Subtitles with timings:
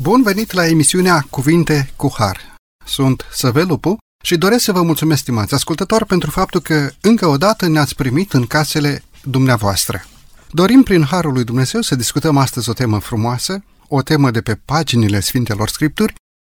[0.00, 2.54] Bun venit la emisiunea Cuvinte cu Har.
[2.84, 7.36] Sunt Săvel Lupu și doresc să vă mulțumesc, stimați ascultători, pentru faptul că încă o
[7.36, 10.04] dată ne-ați primit în casele dumneavoastră.
[10.50, 14.54] Dorim prin Harul lui Dumnezeu să discutăm astăzi o temă frumoasă, o temă de pe
[14.54, 16.14] paginile Sfintelor Scripturi.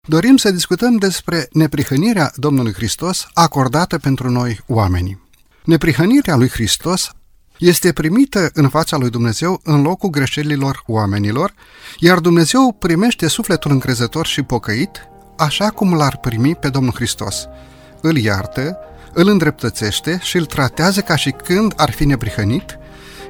[0.09, 5.23] Dorim să discutăm despre neprihănirea Domnului Hristos acordată pentru noi oamenii.
[5.64, 7.11] Neprihănirea lui Hristos
[7.59, 11.55] este primită în fața lui Dumnezeu în locul greșelilor oamenilor,
[11.99, 17.47] iar Dumnezeu primește sufletul încrezător și pocăit, așa cum l-ar primi pe Domnul Hristos.
[18.01, 18.77] Îl iartă,
[19.13, 22.79] îl îndreptățește și îl tratează ca și când ar fi neprihănit,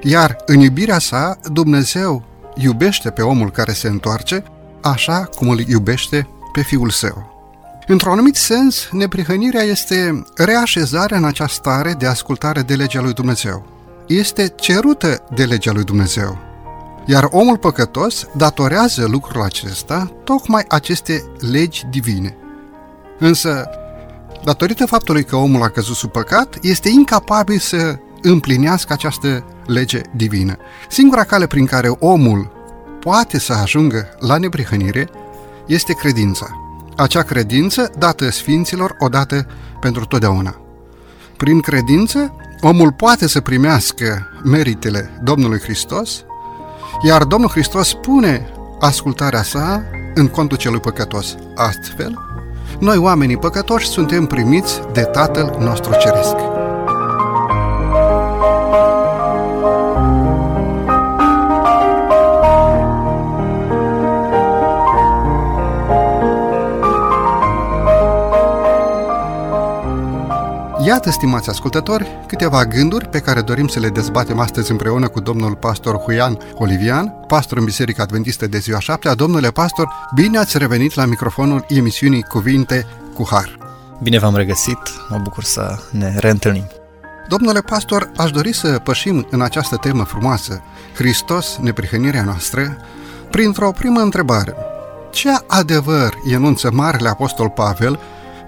[0.02, 2.24] iar în iubirea sa Dumnezeu
[2.56, 4.44] iubește pe omul care se întoarce,
[4.82, 7.36] așa cum îl iubește pe Fiul Său.
[7.86, 13.77] Într-un anumit sens, neprihănirea este reașezarea în această stare de ascultare de legea lui Dumnezeu
[14.08, 16.38] este cerută de legea lui Dumnezeu.
[17.06, 22.36] Iar omul păcătos datorează lucrul acesta tocmai aceste legi divine.
[23.18, 23.68] Însă,
[24.44, 30.56] datorită faptului că omul a căzut sub păcat, este incapabil să împlinească această lege divină.
[30.88, 32.50] Singura cale prin care omul
[33.00, 35.08] poate să ajungă la neprihănire
[35.66, 36.46] este credința.
[36.96, 39.46] Acea credință dată sfinților odată
[39.80, 40.60] pentru totdeauna.
[41.36, 46.24] Prin credință, omul poate să primească meritele Domnului Hristos,
[47.06, 48.48] iar Domnul Hristos pune
[48.80, 49.82] ascultarea sa
[50.14, 51.36] în contul celui păcătos.
[51.54, 52.18] Astfel,
[52.78, 56.36] noi oamenii păcătoși suntem primiți de Tatăl nostru Ceresc.
[70.88, 75.54] Iată, stimați ascultători, câteva gânduri pe care dorim să le dezbatem astăzi împreună cu domnul
[75.54, 80.94] pastor Huian Olivian, pastor în Biserica Adventistă de ziua 7 Domnule pastor, bine ați revenit
[80.94, 83.58] la microfonul emisiunii Cuvinte cu Har.
[84.02, 86.66] Bine v-am regăsit, mă bucur să ne reîntâlnim.
[87.28, 90.62] Domnule pastor, aș dori să pășim în această temă frumoasă,
[90.94, 92.76] Hristos, neprihănirea noastră,
[93.30, 94.54] printr-o primă întrebare.
[95.10, 97.98] Ce adevăr enunță Marele Apostol Pavel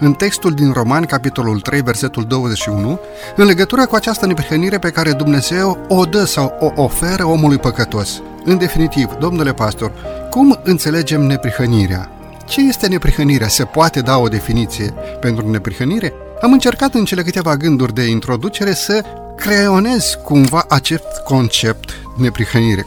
[0.00, 3.00] în textul din Romani, capitolul 3, versetul 21,
[3.36, 8.22] în legătură cu această neprihănire pe care Dumnezeu o dă sau o oferă omului păcătos.
[8.44, 9.92] În definitiv, domnule pastor,
[10.30, 12.10] cum înțelegem neprihănirea?
[12.46, 13.48] Ce este neprihănirea?
[13.48, 16.12] Se poate da o definiție pentru neprihănire?
[16.40, 19.04] Am încercat în cele câteva gânduri de introducere să
[19.36, 22.86] creionez cumva acest concept neprihănire.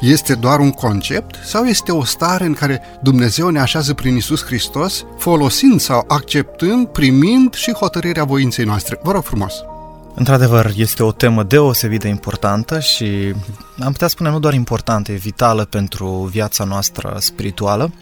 [0.00, 4.44] Este doar un concept sau este o stare în care Dumnezeu ne așează prin Isus
[4.44, 8.98] Hristos, folosind sau acceptând, primind și hotărârea voinței noastre?
[9.02, 9.54] Vă rog frumos!
[10.14, 13.34] Într-adevăr, este o temă deosebit de importantă și
[13.78, 17.92] am putea spune nu doar importantă, e vitală pentru viața noastră spirituală.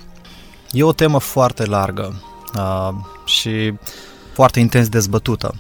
[0.73, 2.23] E o temă foarte largă
[2.55, 2.89] uh,
[3.25, 3.75] și
[4.33, 5.55] foarte intens dezbătută.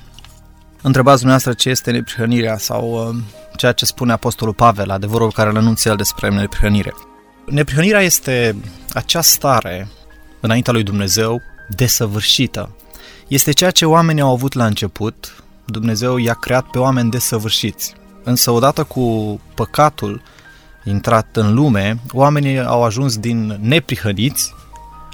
[0.82, 3.16] Întrebați dumneavoastră ce este neprihănirea sau uh,
[3.57, 6.95] ceea ce spune Apostolul Pavel, adevărul care îl anunță el despre neprihănire.
[7.47, 8.57] Neprihănirea este
[8.93, 9.89] acea stare
[10.41, 12.71] înaintea lui Dumnezeu desăvârșită.
[13.29, 17.95] Este ceea ce oamenii au avut la început, Dumnezeu i-a creat pe oameni desăvârșiți.
[18.23, 20.23] Însă odată cu păcatul
[20.85, 24.55] intrat în lume, oamenii au ajuns din neprihăniți,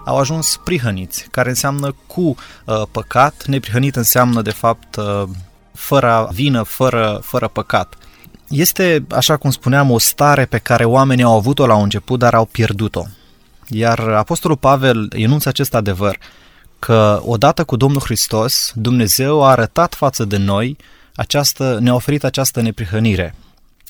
[0.04, 5.22] au ajuns prihăniți, care înseamnă cu uh, păcat, neprihănit înseamnă de fapt uh,
[5.72, 7.94] fără vină, fără, fără păcat.
[8.54, 12.34] Este, așa cum spuneam, o stare pe care oamenii au avut-o la un început, dar
[12.34, 13.04] au pierdut-o.
[13.68, 16.18] Iar Apostolul Pavel enunță acest adevăr,
[16.78, 20.76] că odată cu Domnul Hristos, Dumnezeu a arătat față de noi
[21.14, 23.34] această, ne-a oferit această neprihănire,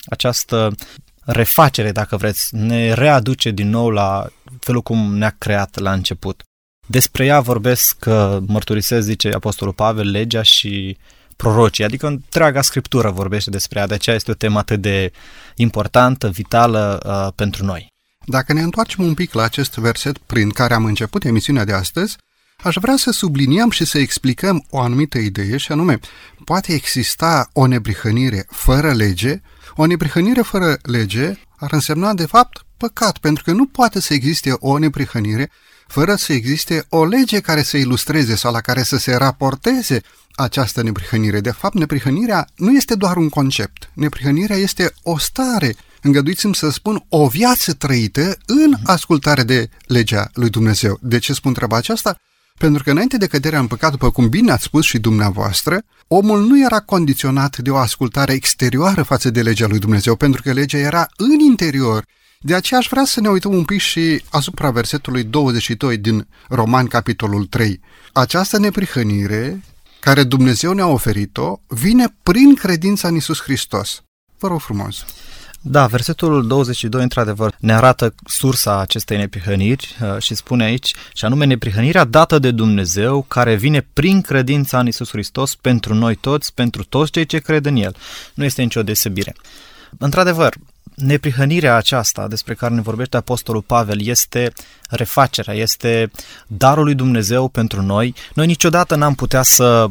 [0.05, 0.75] această
[1.21, 4.27] refacere, dacă vreți, ne readuce din nou la
[4.61, 6.43] felul cum ne-a creat la început.
[6.87, 8.05] Despre ea vorbesc,
[8.47, 10.97] mărturisesc, zice Apostolul Pavel, legea și
[11.37, 15.13] prorocii, adică întreaga scriptură vorbește despre ea, de aceea este o temă atât de
[15.55, 17.93] importantă, vitală uh, pentru noi.
[18.27, 22.17] Dacă ne întoarcem un pic la acest verset prin care am început emisiunea de astăzi,
[22.63, 25.99] aș vrea să subliniem și să explicăm o anumită idee și anume,
[26.45, 29.41] poate exista o neprihănire fără lege,
[29.77, 34.55] o neprihănire fără lege ar însemna de fapt păcat, pentru că nu poate să existe
[34.59, 35.51] o neprihănire
[35.95, 40.01] fără să existe o lege care să ilustreze sau la care să se raporteze
[40.35, 41.41] această neprihănire.
[41.41, 43.91] De fapt, neprihănirea nu este doar un concept.
[43.93, 50.51] Neprihănirea este o stare, îngăduiți-mi să spun, o viață trăită în ascultare de legea lui
[50.51, 50.99] Dumnezeu.
[51.01, 52.17] De ce spun treaba aceasta?
[52.59, 56.47] Pentru că înainte de căderea în păcat, după cum bine ați spus și dumneavoastră, omul
[56.47, 60.79] nu era condiționat de o ascultare exterioară față de legea lui Dumnezeu, pentru că legea
[60.79, 62.05] era în interior,
[62.47, 66.87] De aceea aș vrea să ne uităm un pic și asupra versetului 22 din Roman,
[66.87, 67.81] capitolul 3.
[68.13, 69.63] Această neprihănire
[70.01, 74.03] care Dumnezeu ne-a oferit-o vine prin credința în Isus Hristos.
[74.39, 75.05] Vă rog frumos!
[75.61, 81.45] Da, versetul 22, într-adevăr, ne arată sursa acestei neprihăniri uh, și spune aici, și anume
[81.45, 86.85] neprihănirea dată de Dumnezeu, care vine prin credința în Isus Hristos pentru noi toți, pentru
[86.85, 87.97] toți cei ce cred în El.
[88.35, 89.35] Nu este nicio desăbire.
[89.99, 90.55] Într-adevăr,
[90.95, 94.53] neprihănirea aceasta despre care ne vorbește Apostolul Pavel este
[94.91, 96.11] refacerea, este
[96.47, 98.15] darul lui Dumnezeu pentru noi.
[98.35, 99.87] Noi niciodată n-am putea să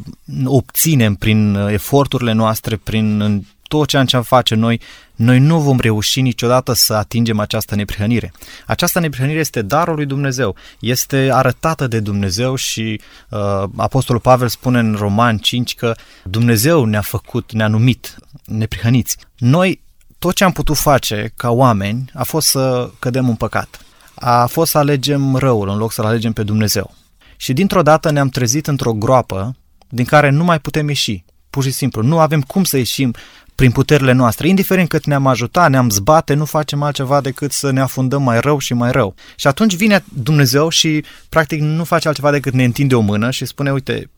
[0.45, 4.81] obținem prin eforturile noastre, prin tot ceea ce am face noi,
[5.15, 8.33] noi nu vom reuși niciodată să atingem această neprihănire.
[8.65, 14.79] Această neprihănire este darul lui Dumnezeu, este arătată de Dumnezeu și uh, Apostolul Pavel spune
[14.79, 18.15] în Roman 5 că Dumnezeu ne-a făcut, ne-a numit
[18.45, 19.17] neprihăniți.
[19.37, 19.81] Noi
[20.23, 23.79] tot ce am putut face ca oameni a fost să cădem în păcat.
[24.13, 26.93] A fost să alegem răul în loc să-L alegem pe Dumnezeu.
[27.37, 29.55] Și dintr-o dată ne-am trezit într-o groapă
[29.89, 31.23] din care nu mai putem ieși.
[31.49, 33.13] Pur și simplu, nu avem cum să ieșim
[33.55, 34.47] prin puterile noastre.
[34.47, 38.59] Indiferent cât ne-am ajutat, ne-am zbate, nu facem altceva decât să ne afundăm mai rău
[38.59, 39.15] și mai rău.
[39.35, 43.45] Și atunci vine Dumnezeu și practic nu face altceva decât ne întinde o mână și
[43.45, 44.09] spune, uite,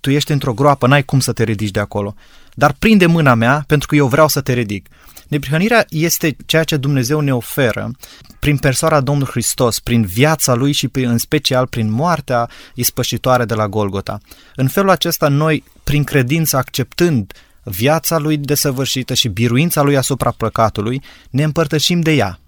[0.00, 2.14] tu ești într-o groapă, n-ai cum să te ridici de acolo.
[2.54, 4.88] Dar prinde mâna mea pentru că eu vreau să te ridic.
[5.30, 7.90] Neprihănirea este ceea ce Dumnezeu ne oferă
[8.38, 13.68] prin persoana Domnului Hristos, prin viața Lui și în special prin moartea ispășitoare de la
[13.68, 14.20] Golgota.
[14.56, 17.32] În felul acesta noi, prin credință, acceptând
[17.62, 22.38] viața Lui desăvârșită și biruința Lui asupra păcatului, ne împărtășim de ea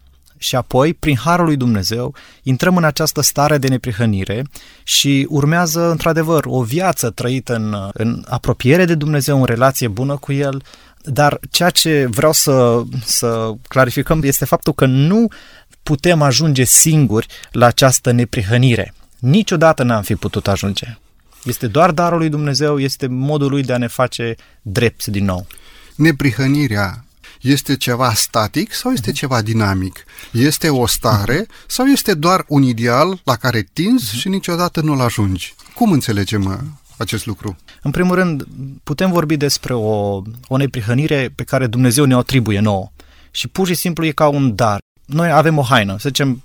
[0.43, 4.47] și apoi, prin harul lui Dumnezeu, intrăm în această stare de neprihănire
[4.83, 10.33] și urmează, într-adevăr, o viață trăită în, în apropiere de Dumnezeu, în relație bună cu
[10.33, 10.63] El,
[11.05, 15.29] dar ceea ce vreau să, să clarificăm este faptul că nu
[15.83, 18.95] putem ajunge singuri la această neprihănire.
[19.19, 20.99] Niciodată n-am fi putut ajunge.
[21.45, 25.47] Este doar darul lui Dumnezeu, este modul lui de a ne face drept din nou.
[25.97, 27.05] Neprihănirea
[27.41, 30.05] este ceva static sau este ceva dinamic?
[30.31, 35.55] Este o stare sau este doar un ideal la care tinzi și niciodată nu-l ajungi?
[35.75, 36.59] Cum înțelegem uh,
[36.99, 37.57] acest lucru?
[37.83, 38.47] În primul rând,
[38.83, 42.91] putem vorbi despre o, o neprihănire pe care Dumnezeu ne-o atribuie nouă.
[43.31, 44.79] Și pur și simplu e ca un dar.
[45.07, 46.43] Noi avem o haină, să zicem,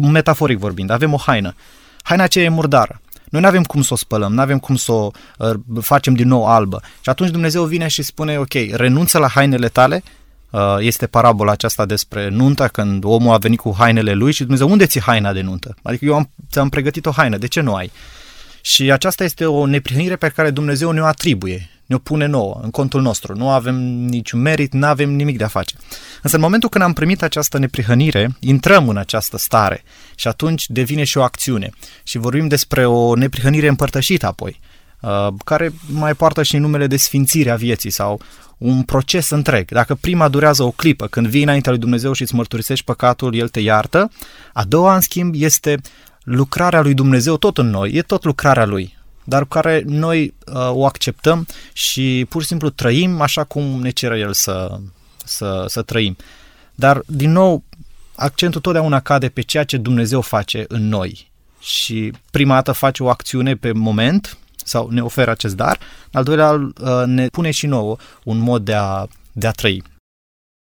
[0.00, 1.54] metaforic vorbind, avem o haină.
[2.02, 3.00] Haina aceea e murdară.
[3.34, 6.28] Noi nu avem cum să o spălăm, nu avem cum să o uh, facem din
[6.28, 6.80] nou albă.
[7.00, 10.02] Și atunci Dumnezeu vine și spune, ok, renunță la hainele tale,
[10.50, 14.70] uh, este parabola aceasta despre nunta, când omul a venit cu hainele lui și Dumnezeu,
[14.70, 15.74] unde ți haina de nuntă?
[15.82, 17.90] Adică eu am, ți-am pregătit o haină, de ce nu ai?
[18.66, 23.02] Și aceasta este o neprihănire pe care Dumnezeu ne-o atribuie, ne-o pune nouă, în contul
[23.02, 23.36] nostru.
[23.36, 25.76] Nu avem niciun merit, nu avem nimic de a face.
[26.22, 29.82] Însă în momentul când am primit această neprihănire, intrăm în această stare
[30.14, 31.70] și atunci devine și o acțiune.
[32.02, 34.60] Și vorbim despre o neprihănire împărtășită apoi,
[35.00, 38.20] uh, care mai poartă și numele de sfințire a vieții sau
[38.58, 39.70] un proces întreg.
[39.70, 43.48] Dacă prima durează o clipă, când vii înaintea lui Dumnezeu și îți mărturisești păcatul, El
[43.48, 44.10] te iartă,
[44.52, 45.80] a doua, în schimb, este
[46.24, 50.70] lucrarea lui Dumnezeu tot în noi, e tot lucrarea lui, dar cu care noi uh,
[50.70, 54.78] o acceptăm și pur și simplu trăim așa cum ne cere El să,
[55.24, 56.16] să, să trăim.
[56.74, 57.64] Dar, din nou,
[58.14, 61.30] accentul totdeauna cade pe ceea ce Dumnezeu face în noi.
[61.60, 65.78] Și prima dată face o acțiune pe moment sau ne oferă acest dar,
[66.12, 69.82] al doilea uh, ne pune și nouă un mod de a, de a trăi.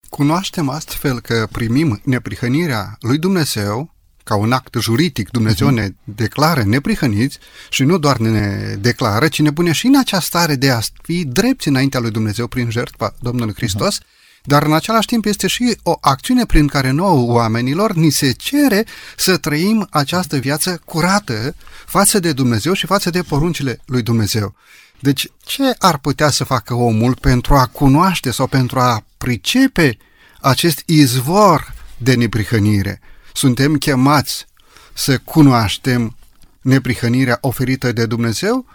[0.08, 3.94] Cunoaștem astfel că primim neprihănirea lui Dumnezeu
[4.28, 7.38] ca un act juridic, Dumnezeu ne declară neprihăniți
[7.70, 11.24] și nu doar ne declară, ci ne pune și în această stare de a fi
[11.24, 13.98] drepți înaintea lui Dumnezeu prin jertfa Domnului Hristos,
[14.44, 18.86] dar în același timp este și o acțiune prin care nouă oamenilor ni se cere
[19.16, 21.54] să trăim această viață curată
[21.86, 24.54] față de Dumnezeu și față de poruncile lui Dumnezeu.
[25.00, 29.96] Deci, ce ar putea să facă omul pentru a cunoaște sau pentru a pricepe
[30.40, 33.00] acest izvor de neprihănire?
[33.38, 34.46] Suntem chemați
[34.92, 36.16] să cunoaștem
[36.60, 38.66] neprihănirea oferită de Dumnezeu?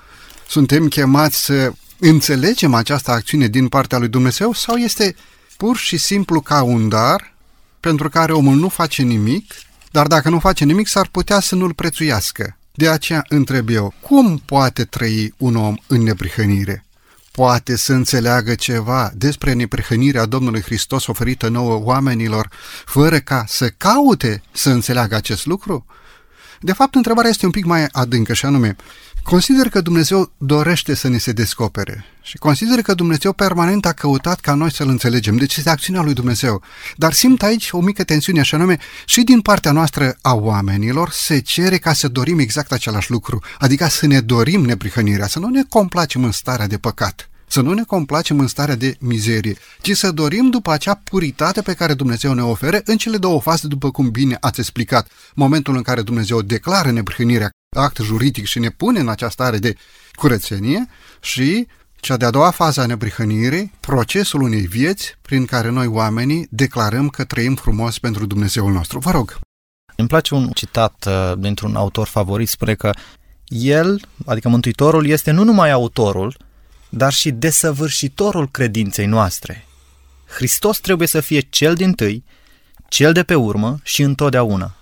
[0.47, 5.15] Suntem chemați să înțelegem această acțiune din partea lui Dumnezeu sau este
[5.57, 7.33] pur și simplu ca un dar
[7.79, 9.53] pentru care omul nu face nimic,
[9.91, 12.57] dar dacă nu face nimic s-ar putea să nu-l prețuiască.
[12.71, 16.85] De aceea întreb eu, cum poate trăi un om în neprihănire?
[17.37, 22.49] Poate să înțeleagă ceva despre neprihănirea Domnului Hristos oferită nouă oamenilor,
[22.85, 25.85] fără ca să caute să înțeleagă acest lucru?
[26.59, 28.75] De fapt, întrebarea este un pic mai adâncă și anume,
[29.23, 34.39] consider că Dumnezeu dorește să ne se descopere și consider că Dumnezeu permanent a căutat
[34.39, 35.37] ca noi să-L înțelegem.
[35.37, 36.61] Deci este acțiunea lui Dumnezeu.
[36.95, 41.39] Dar simt aici o mică tensiune, și anume, și din partea noastră a oamenilor se
[41.39, 45.63] cere ca să dorim exact același lucru, adică să ne dorim neprihănirea, să nu ne
[45.69, 50.11] complacem în starea de păcat să nu ne complacem în starea de mizerie, ci să
[50.11, 54.09] dorim după acea puritate pe care Dumnezeu ne oferă în cele două faze, după cum
[54.09, 55.07] bine ați explicat.
[55.35, 59.75] Momentul în care Dumnezeu declară neprihănirea act juridic și ne pune în această stare de
[60.15, 60.87] curățenie
[61.21, 67.09] și cea de-a doua fază a neprihănirii, procesul unei vieți prin care noi oamenii declarăm
[67.09, 68.99] că trăim frumos pentru Dumnezeul nostru.
[68.99, 69.39] Vă rog!
[69.95, 72.91] Îmi place un citat uh, dintr-un autor favorit, spune că
[73.47, 76.37] el, adică Mântuitorul, este nu numai autorul,
[76.89, 79.65] dar și desăvârșitorul credinței noastre.
[80.35, 82.23] Hristos trebuie să fie cel din tâi,
[82.87, 84.75] cel de pe urmă și întotdeauna.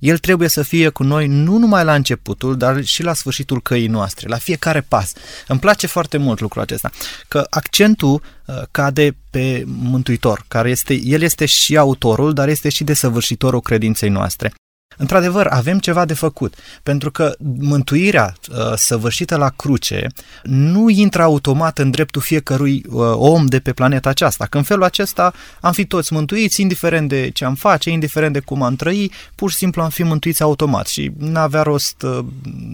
[0.00, 3.86] El trebuie să fie cu noi nu numai la începutul, dar și la sfârșitul căii
[3.86, 5.12] noastre, la fiecare pas.
[5.48, 6.90] Îmi place foarte mult lucrul acesta,
[7.28, 12.84] că accentul uh, cade pe Mântuitor, care este, el este și autorul, dar este și
[12.84, 14.52] desăvârșitorul credinței noastre.
[15.00, 20.06] Într-adevăr, avem ceva de făcut, pentru că mântuirea uh, săvârșită la cruce
[20.42, 24.46] nu intră automat în dreptul fiecărui uh, om de pe planeta aceasta.
[24.46, 28.40] Că în felul acesta am fi toți mântuiți, indiferent de ce am face, indiferent de
[28.40, 32.18] cum am trăi, pur și simplu am fi mântuiți automat și n-avea rost uh,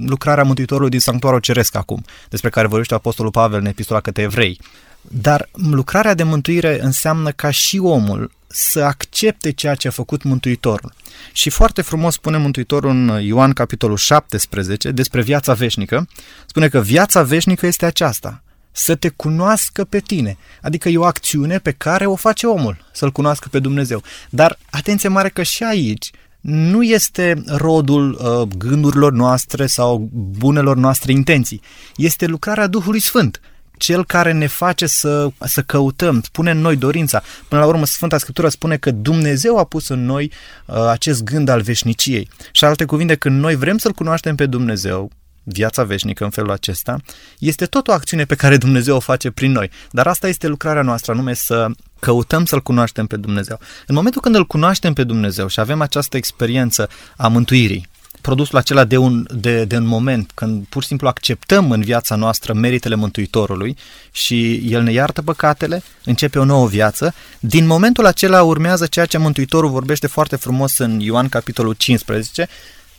[0.06, 4.60] lucrarea Mântuitorului din Sanctuarul Ceresc acum, despre care vorbește Apostolul Pavel în epistola către evrei.
[5.00, 10.92] Dar lucrarea de mântuire înseamnă ca și omul să accepte ceea ce a făcut Mântuitorul.
[11.32, 16.08] Și foarte frumos spune Mântuitorul în Ioan capitolul 17 despre viața veșnică.
[16.46, 20.36] Spune că viața veșnică este aceasta, să te cunoască pe tine.
[20.62, 24.02] Adică e o acțiune pe care o face omul, să-L cunoască pe Dumnezeu.
[24.30, 26.10] Dar atenție mare că și aici
[26.40, 31.60] nu este rodul uh, gândurilor noastre sau bunelor noastre intenții.
[31.96, 33.40] Este lucrarea Duhului Sfânt
[33.76, 37.22] cel care ne face să, să căutăm, spune în noi dorința.
[37.48, 40.32] Până la urmă, Sfânta Scriptură spune că Dumnezeu a pus în noi
[40.66, 42.28] uh, acest gând al veșniciei.
[42.52, 45.10] Și alte cuvinte, când noi vrem să-L cunoaștem pe Dumnezeu,
[45.48, 46.96] viața veșnică în felul acesta,
[47.38, 49.70] este tot o acțiune pe care Dumnezeu o face prin noi.
[49.90, 51.66] Dar asta este lucrarea noastră, anume să
[52.00, 53.58] căutăm să-L cunoaștem pe Dumnezeu.
[53.86, 57.88] În momentul când îl cunoaștem pe Dumnezeu și avem această experiență a mântuirii,
[58.26, 62.14] produsul acela de un, de, de un moment, când pur și simplu acceptăm în viața
[62.14, 63.76] noastră meritele Mântuitorului
[64.12, 69.18] și El ne iartă păcatele, începe o nouă viață, din momentul acela urmează ceea ce
[69.18, 72.48] Mântuitorul vorbește foarte frumos în Ioan capitolul 15,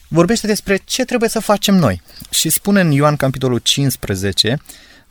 [0.08, 2.02] vorbește despre ce trebuie să facem noi.
[2.30, 4.62] Și spune în Ioan capitolul 15,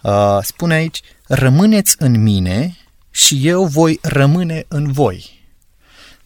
[0.02, 2.76] uh, spune aici, rămâneți în mine
[3.10, 5.45] și eu voi rămâne în voi.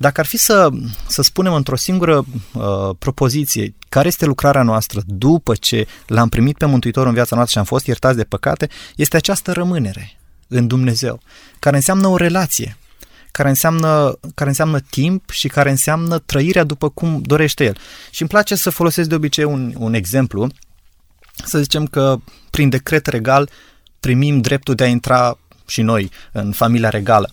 [0.00, 0.68] Dacă ar fi să,
[1.08, 6.66] să spunem într-o singură uh, propoziție care este lucrarea noastră după ce l-am primit pe
[6.66, 10.16] Mântuitor în viața noastră și am fost iertați de păcate, este această rămânere
[10.48, 11.20] în Dumnezeu,
[11.58, 12.76] care înseamnă o relație,
[13.30, 17.76] care înseamnă, care înseamnă timp și care înseamnă trăirea după cum dorește El.
[18.10, 20.48] Și îmi place să folosesc de obicei un, un exemplu,
[21.44, 22.16] să zicem că
[22.50, 23.50] prin decret regal
[24.00, 27.32] primim dreptul de a intra și noi în familia regală.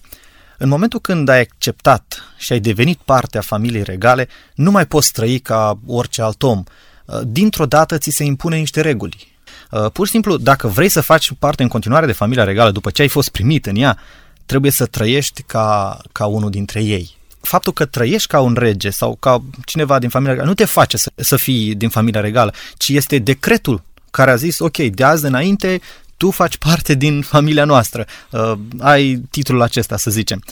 [0.58, 5.12] În momentul când ai acceptat și ai devenit parte a familiei regale, nu mai poți
[5.12, 6.64] trăi ca orice alt om.
[7.06, 9.36] Uh, dintr-o dată ți se impune niște reguli.
[9.72, 12.90] Uh, pur și simplu, dacă vrei să faci parte în continuare de familia regală după
[12.90, 13.98] ce ai fost primit în ea,
[14.46, 17.16] trebuie să trăiești ca, ca unul dintre ei.
[17.42, 20.98] Faptul că trăiești ca un rege sau ca cineva din familia regală nu te face
[20.98, 25.26] să, să fii din familia regală, ci este decretul care a zis, ok, de azi
[25.26, 25.82] înainte
[26.18, 30.44] tu faci parte din familia noastră, uh, ai titlul acesta, să zicem.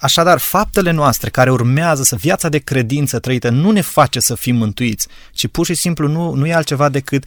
[0.00, 4.56] Așadar, faptele noastre care urmează să viața de credință trăită nu ne face să fim
[4.56, 7.24] mântuiți, ci pur și simplu nu, nu e altceva decât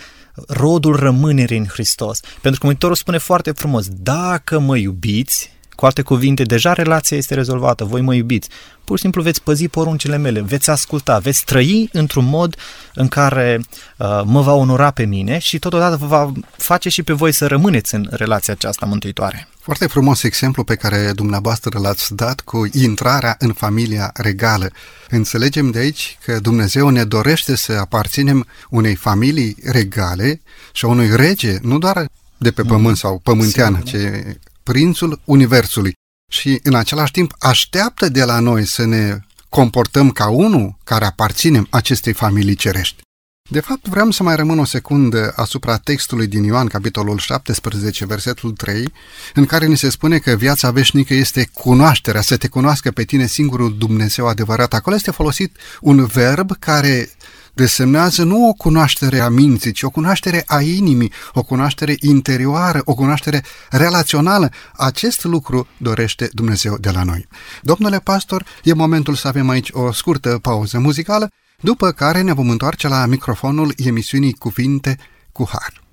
[0.48, 2.20] rodul rămânerii în Hristos.
[2.20, 7.34] Pentru că Mântuitorul spune foarte frumos, dacă mă iubiți, cu alte cuvinte, deja relația este
[7.34, 8.50] rezolvată, voi mă iubiți.
[8.84, 12.55] Pur și simplu veți păzi poruncile mele, veți asculta, veți trăi într-un mod
[12.94, 13.60] în care
[13.98, 17.48] uh, mă va onora pe mine și totodată vă va face și pe voi să
[17.48, 19.48] rămâneți în relația aceasta mântuitoare.
[19.60, 24.70] Foarte frumos exemplu pe care dumneavoastră l-ați dat cu intrarea în familia regală.
[25.10, 30.41] Înțelegem de aici că Dumnezeu ne dorește să aparținem unei familii regale
[30.72, 32.05] și a unui rege, nu doar
[32.38, 34.38] de pe pământ sau pământeană, ce
[34.72, 35.93] prințul Universului
[36.31, 39.19] și în același timp așteaptă de la noi să ne
[39.50, 43.03] comportăm ca unul care aparținem acestei familii cerești.
[43.50, 48.51] De fapt, vreau să mai rămân o secundă asupra textului din Ioan, capitolul 17, versetul
[48.51, 48.93] 3,
[49.34, 53.25] în care ni se spune că viața veșnică este cunoașterea, să te cunoască pe tine
[53.25, 54.74] singurul Dumnezeu adevărat.
[54.74, 57.10] Acolo este folosit un verb care
[57.56, 62.94] desemnează nu o cunoaștere a minții, ci o cunoaștere a inimii, o cunoaștere interioară, o
[62.94, 64.50] cunoaștere relațională.
[64.74, 67.28] Acest lucru dorește Dumnezeu de la noi.
[67.62, 72.50] Domnule pastor, e momentul să avem aici o scurtă pauză muzicală, după care ne vom
[72.50, 74.98] întoarce la microfonul emisiunii Cuvinte
[75.32, 75.84] cu Har.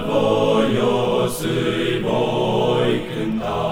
[0.06, 3.62] voios îi voi cânta.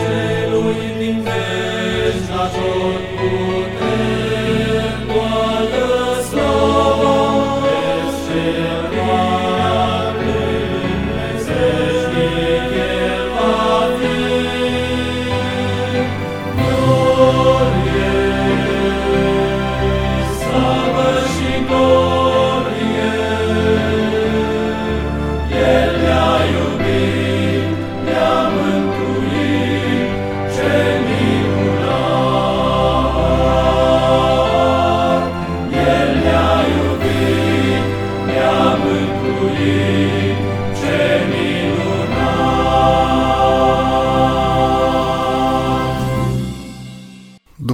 [0.00, 4.19] Celui din veci la tot putere,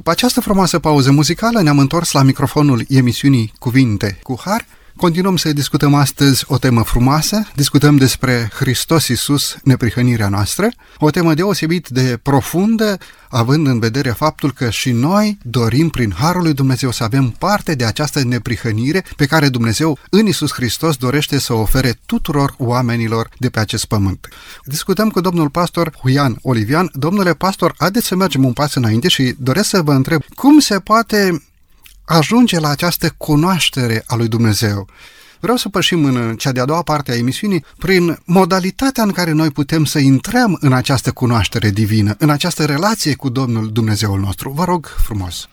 [0.07, 5.53] După această frumoasă pauză muzicală ne-am întors la microfonul emisiunii Cuvinte cu Har Continuăm să
[5.53, 12.19] discutăm astăzi o temă frumoasă, discutăm despre Hristos Iisus, neprihănirea noastră, o temă deosebit de
[12.23, 17.31] profundă, având în vedere faptul că și noi dorim prin Harul lui Dumnezeu să avem
[17.39, 22.55] parte de această neprihănire pe care Dumnezeu în Iisus Hristos dorește să o ofere tuturor
[22.59, 24.29] oamenilor de pe acest pământ.
[24.65, 26.91] Discutăm cu domnul pastor Huian Olivian.
[26.93, 30.79] Domnule pastor, haideți să mergem un pas înainte și doresc să vă întreb cum se
[30.79, 31.41] poate
[32.07, 34.89] ajunge la această cunoaștere a lui Dumnezeu.
[35.41, 39.51] Vreau să pășim în cea de-a doua parte a emisiunii prin modalitatea în care noi
[39.51, 44.51] putem să intrăm în această cunoaștere divină, în această relație cu Domnul Dumnezeul nostru.
[44.51, 45.49] Vă rog frumos!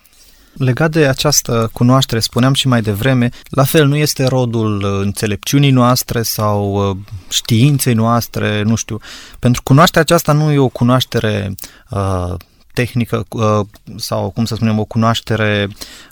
[0.53, 6.21] Legat de această cunoaștere, spuneam și mai devreme, la fel nu este rodul înțelepciunii noastre
[6.21, 6.97] sau uh,
[7.29, 8.99] științei noastre, nu știu.
[9.39, 11.55] Pentru cunoașterea aceasta nu e o cunoaștere
[11.89, 12.33] uh,
[12.73, 13.59] tehnică uh,
[13.95, 15.67] sau, cum să spunem, o cunoaștere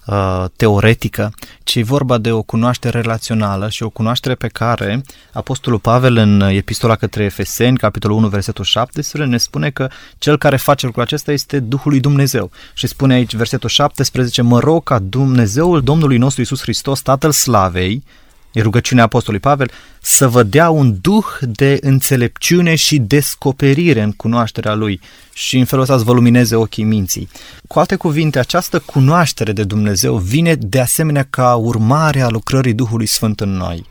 [0.05, 5.01] uh, teoretică, ci e vorba de o cunoaștere relațională și o cunoaștere pe care
[5.33, 10.57] Apostolul Pavel în Epistola către Efeseni, capitolul 1, versetul 17, ne spune că cel care
[10.57, 12.51] face lucrul acesta este Duhul lui Dumnezeu.
[12.73, 18.03] Și spune aici versetul 17, mă rog ca Dumnezeul Domnului nostru Isus Hristos, Tatăl Slavei,
[18.51, 24.73] e rugăciunea Apostolului Pavel, să vă dea un duh de înțelepciune și descoperire în cunoașterea
[24.73, 24.99] Lui
[25.33, 27.29] și în felul ăsta să vă lumineze ochii minții.
[27.67, 33.05] Cu alte cuvinte, această cunoaștere de Dumnezeu vine de asemenea ca urmare a lucrării Duhului
[33.05, 33.89] Sfânt în noi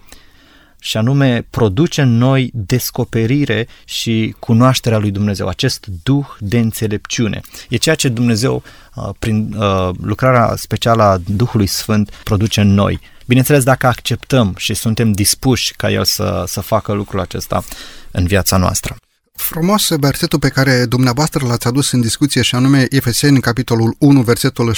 [0.81, 7.40] și anume produce în noi descoperire și cunoașterea lui Dumnezeu, acest duh de înțelepciune.
[7.68, 8.62] E ceea ce Dumnezeu,
[8.94, 13.01] uh, prin uh, lucrarea specială a Duhului Sfânt, produce în noi.
[13.31, 17.64] Bineînțeles, dacă acceptăm și suntem dispuși ca El să, să facă lucrul acesta
[18.11, 18.97] în viața noastră.
[19.33, 24.75] Frumos versetul pe care dumneavoastră l-ați adus în discuție și anume Efeseni, capitolul 1, versetul
[24.75, 24.77] 17-18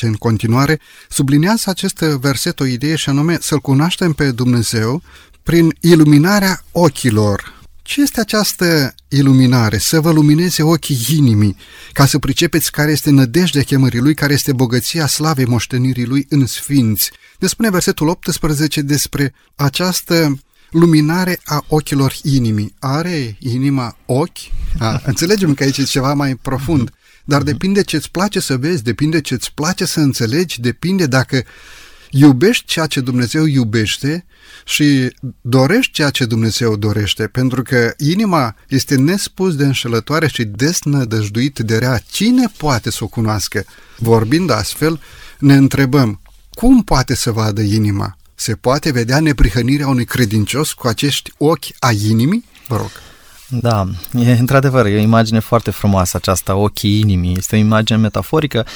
[0.00, 5.02] în continuare, subliniază acest verset o idee și anume să-L cunoaștem pe Dumnezeu
[5.42, 7.54] prin iluminarea ochilor.
[7.82, 9.78] Ce este această iluminare?
[9.78, 11.56] Să vă lumineze ochii inimii,
[11.92, 16.46] ca să pricepeți care este nădejdea chemării Lui, care este bogăția slavei moștenirii Lui în
[16.46, 17.10] sfinți.
[17.38, 20.38] Ne spune versetul 18 despre această
[20.70, 22.74] luminare a ochilor inimii.
[22.78, 24.38] Are inima ochi?
[24.78, 26.90] A, înțelegem că aici e ceva mai profund,
[27.24, 27.50] dar mhm.
[27.50, 31.44] depinde ce-ți place să vezi, depinde ce-ți place să înțelegi, depinde dacă
[32.18, 34.26] iubești ceea ce Dumnezeu iubește
[34.64, 41.58] și dorești ceea ce Dumnezeu dorește, pentru că inima este nespus de înșelătoare și desnădăjduit
[41.58, 42.02] de rea.
[42.10, 43.64] Cine poate să o cunoască?
[43.96, 45.00] Vorbind astfel,
[45.38, 48.16] ne întrebăm, cum poate să vadă inima?
[48.34, 52.44] Se poate vedea neprihănirea unui credincios cu acești ochi a inimii?
[52.66, 52.90] Vă rog.
[53.48, 57.36] Da, e într-adevăr, e o imagine foarte frumoasă aceasta, ochii inimii.
[57.36, 58.66] Este o imagine metaforică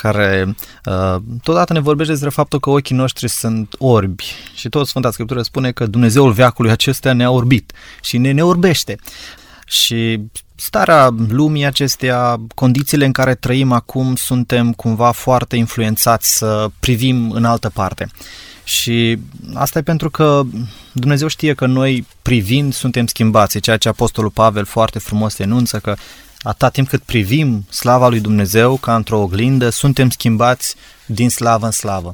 [0.00, 5.10] care uh, totodată ne vorbește despre faptul că ochii noștri sunt orbi și tot Sfânta
[5.10, 8.96] Scriptură spune că Dumnezeul veacului acestea ne-a orbit și ne, ne orbește.
[9.66, 10.20] Și
[10.54, 17.44] starea lumii acestea, condițiile în care trăim acum, suntem cumva foarte influențați să privim în
[17.44, 18.08] altă parte.
[18.64, 19.18] Și
[19.54, 20.42] asta e pentru că
[20.92, 25.94] Dumnezeu știe că noi privind suntem schimbați, ceea ce Apostolul Pavel foarte frumos enunță că
[26.38, 30.74] atât timp cât privim slava lui Dumnezeu ca într-o oglindă, suntem schimbați
[31.06, 32.12] din slavă în slavă.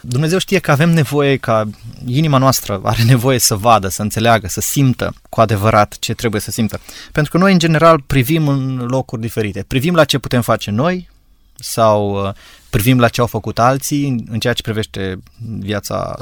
[0.00, 1.68] Dumnezeu știe că avem nevoie, ca
[2.06, 6.50] inima noastră are nevoie să vadă, să înțeleagă, să simtă cu adevărat ce trebuie să
[6.50, 6.80] simtă.
[7.12, 9.64] Pentru că noi, în general, privim în locuri diferite.
[9.66, 11.08] Privim la ce putem face noi
[11.54, 12.32] sau uh,
[12.70, 15.18] privim la ce au făcut alții în ceea ce privește
[15.58, 16.16] viața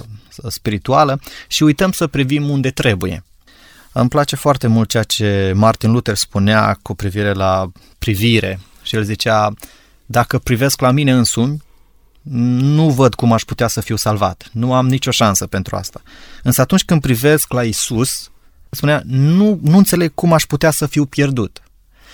[0.48, 3.24] spirituală și uităm să privim unde trebuie.
[4.00, 9.02] Îmi place foarte mult ceea ce Martin Luther spunea cu privire la privire și el
[9.02, 9.52] zicea
[10.06, 11.62] dacă privesc la mine însumi,
[12.22, 14.48] nu văd cum aș putea să fiu salvat.
[14.52, 16.02] Nu am nicio șansă pentru asta.
[16.42, 18.30] Însă atunci când privesc la Isus,
[18.70, 21.62] spunea, nu, nu înțeleg cum aș putea să fiu pierdut.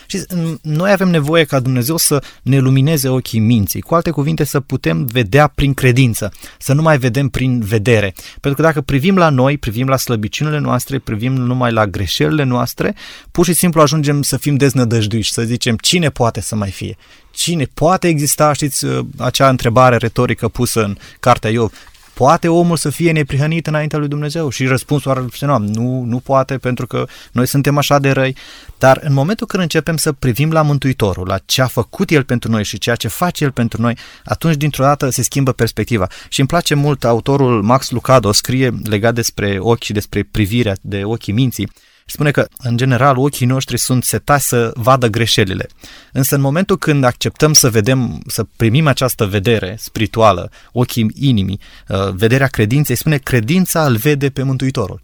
[0.07, 0.19] Și
[0.62, 5.05] noi avem nevoie ca Dumnezeu să ne lumineze ochii minții, cu alte cuvinte să putem
[5.05, 8.14] vedea prin credință, să nu mai vedem prin vedere.
[8.40, 12.95] Pentru că dacă privim la noi, privim la slăbiciunile noastre, privim numai la greșelile noastre,
[13.31, 16.97] pur și simplu ajungem să fim deznădăjduiți, să zicem cine poate să mai fie.
[17.31, 18.87] Cine poate exista, știți,
[19.19, 21.73] acea întrebare retorică pusă în cartea Iov,
[22.14, 24.48] Poate omul să fie neprihănit înaintea lui Dumnezeu?
[24.48, 28.37] Și răspunsul ar fi nu, nu poate pentru că noi suntem așa de răi.
[28.79, 32.50] Dar în momentul când începem să privim la Mântuitorul, la ce a făcut El pentru
[32.50, 36.07] noi și ceea ce face El pentru noi, atunci dintr-o dată se schimbă perspectiva.
[36.29, 41.05] Și îmi place mult, autorul Max Lucado scrie legat despre ochi și despre privirea de
[41.05, 41.68] ochii minții,
[42.07, 45.69] și spune că, în general, ochii noștri sunt setați să vadă greșelile.
[46.12, 52.11] Însă, în momentul când acceptăm să vedem, să primim această vedere spirituală, ochii inimii, uh,
[52.12, 55.01] vederea credinței, spune credința îl vede pe Mântuitorul.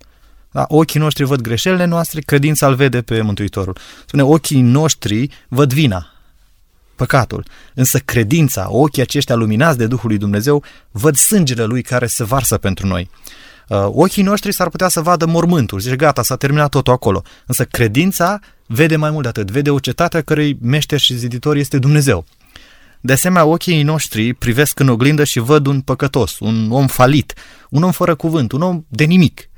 [0.50, 0.64] Da?
[0.68, 3.76] Ochii noștri văd greșelile noastre, credința îl vede pe Mântuitorul.
[4.06, 6.06] Spune, ochii noștri văd vina,
[6.96, 7.44] păcatul.
[7.74, 12.58] Însă credința, ochii aceștia luminați de Duhul lui Dumnezeu, văd sângele lui care se varsă
[12.58, 13.10] pentru noi.
[13.70, 17.22] Uh, ochii noștri s-ar putea să vadă mormântul, zice gata, s-a terminat totul acolo.
[17.46, 21.56] Însă credința vede mai mult de atât, vede o cetate a cărei meșter și ziditor
[21.56, 22.24] este Dumnezeu.
[23.00, 27.34] De asemenea, ochii noștri privesc în oglindă și văd un păcătos, un om falit,
[27.68, 29.48] un om fără cuvânt, un om de nimic.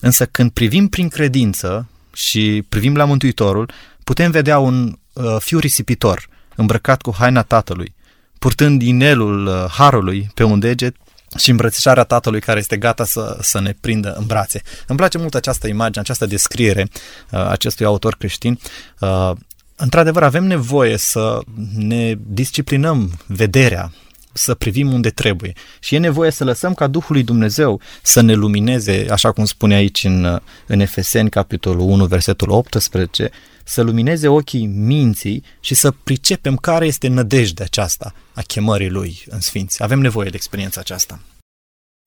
[0.00, 3.70] Însă când privim prin credință și privim la Mântuitorul,
[4.04, 7.94] putem vedea un uh, fiu risipitor, îmbrăcat cu haina tatălui,
[8.38, 10.96] purtând inelul uh, harului pe un deget
[11.38, 14.62] și îmbrățișarea tatălui care este gata să, să ne prindă în brațe.
[14.86, 16.88] Îmi place mult această imagine, această descriere
[17.30, 18.58] uh, acestui autor creștin.
[19.00, 19.30] Uh,
[19.76, 21.40] într-adevăr, avem nevoie să
[21.74, 23.92] ne disciplinăm vederea,
[24.32, 25.52] să privim unde trebuie.
[25.80, 29.74] Și e nevoie să lăsăm ca Duhul lui Dumnezeu să ne lumineze, așa cum spune
[29.74, 33.30] aici în, în Efeseni, capitolul 1, versetul 18,
[33.64, 39.40] să lumineze ochii minții și să pricepem care este nădejdea aceasta a chemării Lui în
[39.40, 39.82] Sfinți.
[39.82, 41.20] Avem nevoie de experiența aceasta.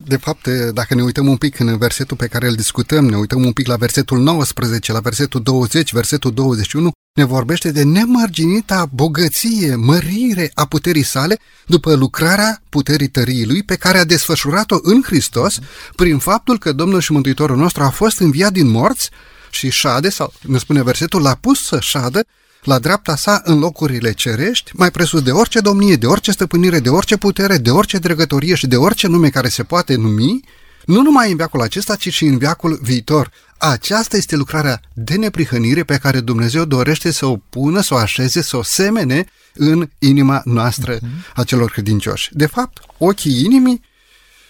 [0.03, 3.45] De fapt, dacă ne uităm un pic în versetul pe care îl discutăm, ne uităm
[3.45, 9.75] un pic la versetul 19, la versetul 20, versetul 21, ne vorbește de nemărginita bogăție,
[9.75, 15.59] mărire a puterii sale după lucrarea puterii tăriei lui pe care a desfășurat-o în Hristos
[15.95, 19.09] prin faptul că Domnul și Mântuitorul nostru a fost înviat din morți
[19.49, 22.25] și șade, sau ne spune versetul, l-a pus să șadă
[22.65, 26.89] la dreapta sa în locurile cerești, mai presus de orice domnie, de orice stăpânire, de
[26.89, 30.39] orice putere, de orice dregătorie și de orice nume care se poate numi,
[30.85, 33.31] nu numai în viacul acesta, ci și în viacul viitor.
[33.57, 38.41] Aceasta este lucrarea de neprihănire pe care Dumnezeu dorește să o pună, să o așeze,
[38.41, 41.33] să o semene în inima noastră uh-huh.
[41.35, 42.29] a celor credincioși.
[42.33, 43.81] De fapt, ochii inimii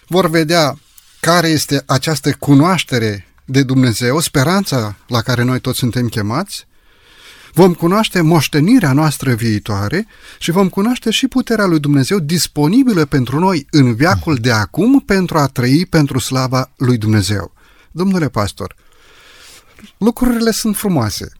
[0.07, 0.77] vor vedea
[1.19, 6.65] care este această cunoaștere de Dumnezeu, speranța la care noi toți suntem chemați,
[7.55, 10.07] Vom cunoaște moștenirea noastră viitoare
[10.39, 15.37] și vom cunoaște și puterea lui Dumnezeu disponibilă pentru noi în viacul de acum pentru
[15.37, 17.53] a trăi pentru slava lui Dumnezeu.
[17.91, 18.75] Domnule pastor,
[19.97, 21.31] lucrurile sunt frumoase,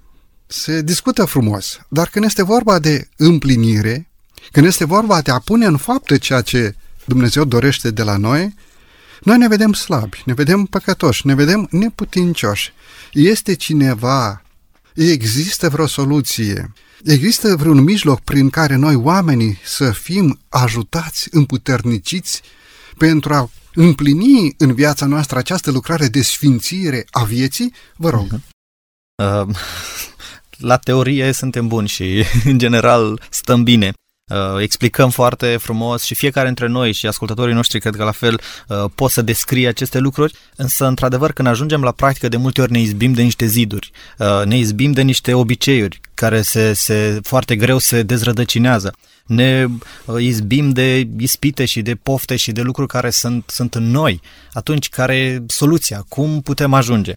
[0.45, 4.07] se discută frumos, dar când este vorba de împlinire,
[4.51, 6.75] când este vorba de a pune în fapte ceea ce
[7.05, 8.55] Dumnezeu dorește de la noi,
[9.21, 12.73] noi ne vedem slabi, ne vedem păcătoși, ne vedem neputincioși.
[13.11, 14.44] Este cineva
[14.95, 16.73] Există vreo soluție?
[17.03, 22.41] Există vreun mijloc prin care noi oamenii să fim ajutați, împuterniciți
[22.97, 27.73] pentru a împlini în viața noastră această lucrare de sfințire a vieții?
[27.95, 28.39] Vă rog.
[29.23, 29.55] Uh,
[30.69, 33.93] la teorie suntem buni și, în general, stăm bine.
[34.31, 38.41] Uh, explicăm foarte frumos și fiecare dintre noi și ascultătorii noștri cred că la fel
[38.67, 42.71] uh, pot să descrie aceste lucruri, însă într-adevăr când ajungem la practică de multe ori
[42.71, 47.55] ne izbim de niște ziduri, uh, ne izbim de niște obiceiuri care se, se foarte
[47.55, 48.93] greu se dezrădăcinează
[49.25, 49.67] ne
[50.05, 54.21] uh, izbim de ispite și de pofte și de lucruri care sunt, sunt în noi.
[54.53, 56.05] Atunci, care e soluția?
[56.07, 57.13] Cum putem ajunge?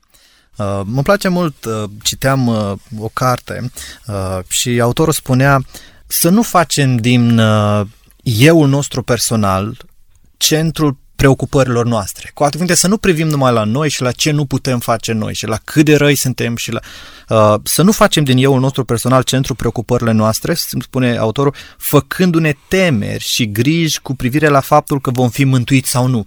[0.57, 3.71] Uh, mă place mult, uh, citeam uh, o carte
[4.07, 5.64] uh, și autorul spunea
[6.09, 7.87] să nu facem din uh,
[8.23, 9.77] euul nostru personal
[10.37, 12.31] centrul preocupărilor noastre.
[12.35, 15.12] Cu alte cuvinte, să nu privim numai la noi și la ce nu putem face
[15.12, 16.81] noi și la cât de răi suntem și la...
[17.29, 23.25] Uh, să nu facem din euul nostru personal centrul preocupările noastre, spune autorul, făcându-ne temeri
[23.25, 26.27] și griji cu privire la faptul că vom fi mântuiți sau nu.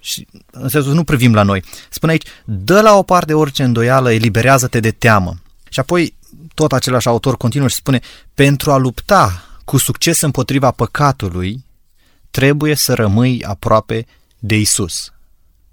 [0.00, 1.64] Și în sensul nu privim la noi.
[1.90, 5.34] Spune aici, dă la o parte orice îndoială, eliberează-te de teamă.
[5.68, 6.14] Și apoi
[6.54, 8.00] tot același autor continuă și spune,
[8.34, 11.64] pentru a lupta cu succes împotriva păcatului,
[12.30, 14.06] trebuie să rămâi aproape
[14.38, 15.12] de Isus.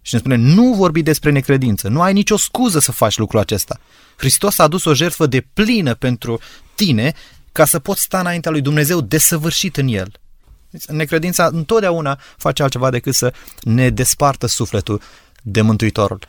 [0.01, 3.79] Și ne spune, nu vorbi despre necredință, nu ai nicio scuză să faci lucrul acesta.
[4.17, 6.39] Hristos a adus o jertfă de plină pentru
[6.75, 7.13] tine
[7.51, 10.11] ca să poți sta înaintea lui Dumnezeu desăvârșit în el.
[10.69, 15.01] Deci, necredința întotdeauna face altceva decât să ne despartă sufletul
[15.41, 16.19] de Mântuitorul.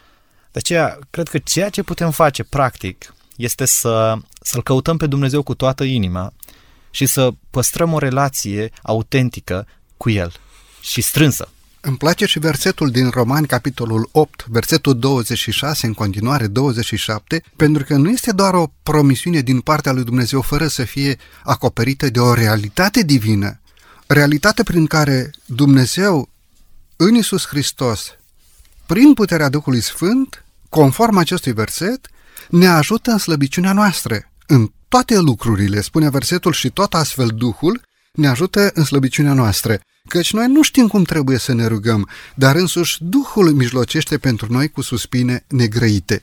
[0.53, 5.42] De aceea, cred că ceea ce putem face, practic, este să, să-L căutăm pe Dumnezeu
[5.42, 6.33] cu toată inima
[6.90, 9.66] și să păstrăm o relație autentică
[9.97, 10.33] cu El
[10.81, 11.49] și strânsă.
[11.85, 17.97] Îmi place și versetul din Romani, capitolul 8, versetul 26, în continuare 27, pentru că
[17.97, 22.35] nu este doar o promisiune din partea lui Dumnezeu fără să fie acoperită de o
[22.35, 23.61] realitate divină,
[24.07, 26.29] realitate prin care Dumnezeu,
[26.97, 28.16] în Isus Hristos,
[28.87, 32.09] prin puterea Duhului Sfânt, conform acestui verset,
[32.53, 37.81] ne ajută în slăbiciunea noastră, în toate lucrurile, spune versetul, și tot astfel Duhul
[38.12, 42.57] ne ajută în slăbiciunea noastră, căci noi nu știm cum trebuie să ne rugăm, dar
[42.57, 46.23] însuși Duhul mijlocește pentru noi cu suspine negrăite.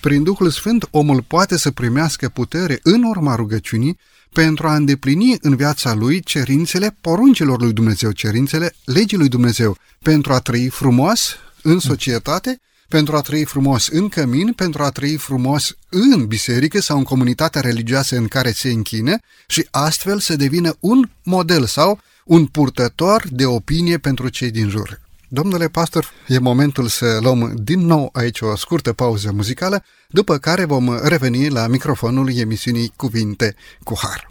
[0.00, 3.98] Prin Duhul Sfânt, omul poate să primească putere în urma rugăciunii
[4.32, 10.32] pentru a îndeplini în viața lui cerințele poruncilor lui Dumnezeu, cerințele legii lui Dumnezeu, pentru
[10.32, 15.76] a trăi frumos în societate pentru a trăi frumos în cămin, pentru a trăi frumos
[15.88, 21.08] în biserică sau în comunitatea religioasă în care se închine și astfel să devină un
[21.22, 25.00] model sau un purtător de opinie pentru cei din jur.
[25.28, 30.64] Domnule pastor, e momentul să luăm din nou aici o scurtă pauză muzicală, după care
[30.64, 34.29] vom reveni la microfonul emisiunii Cuvinte cu Har.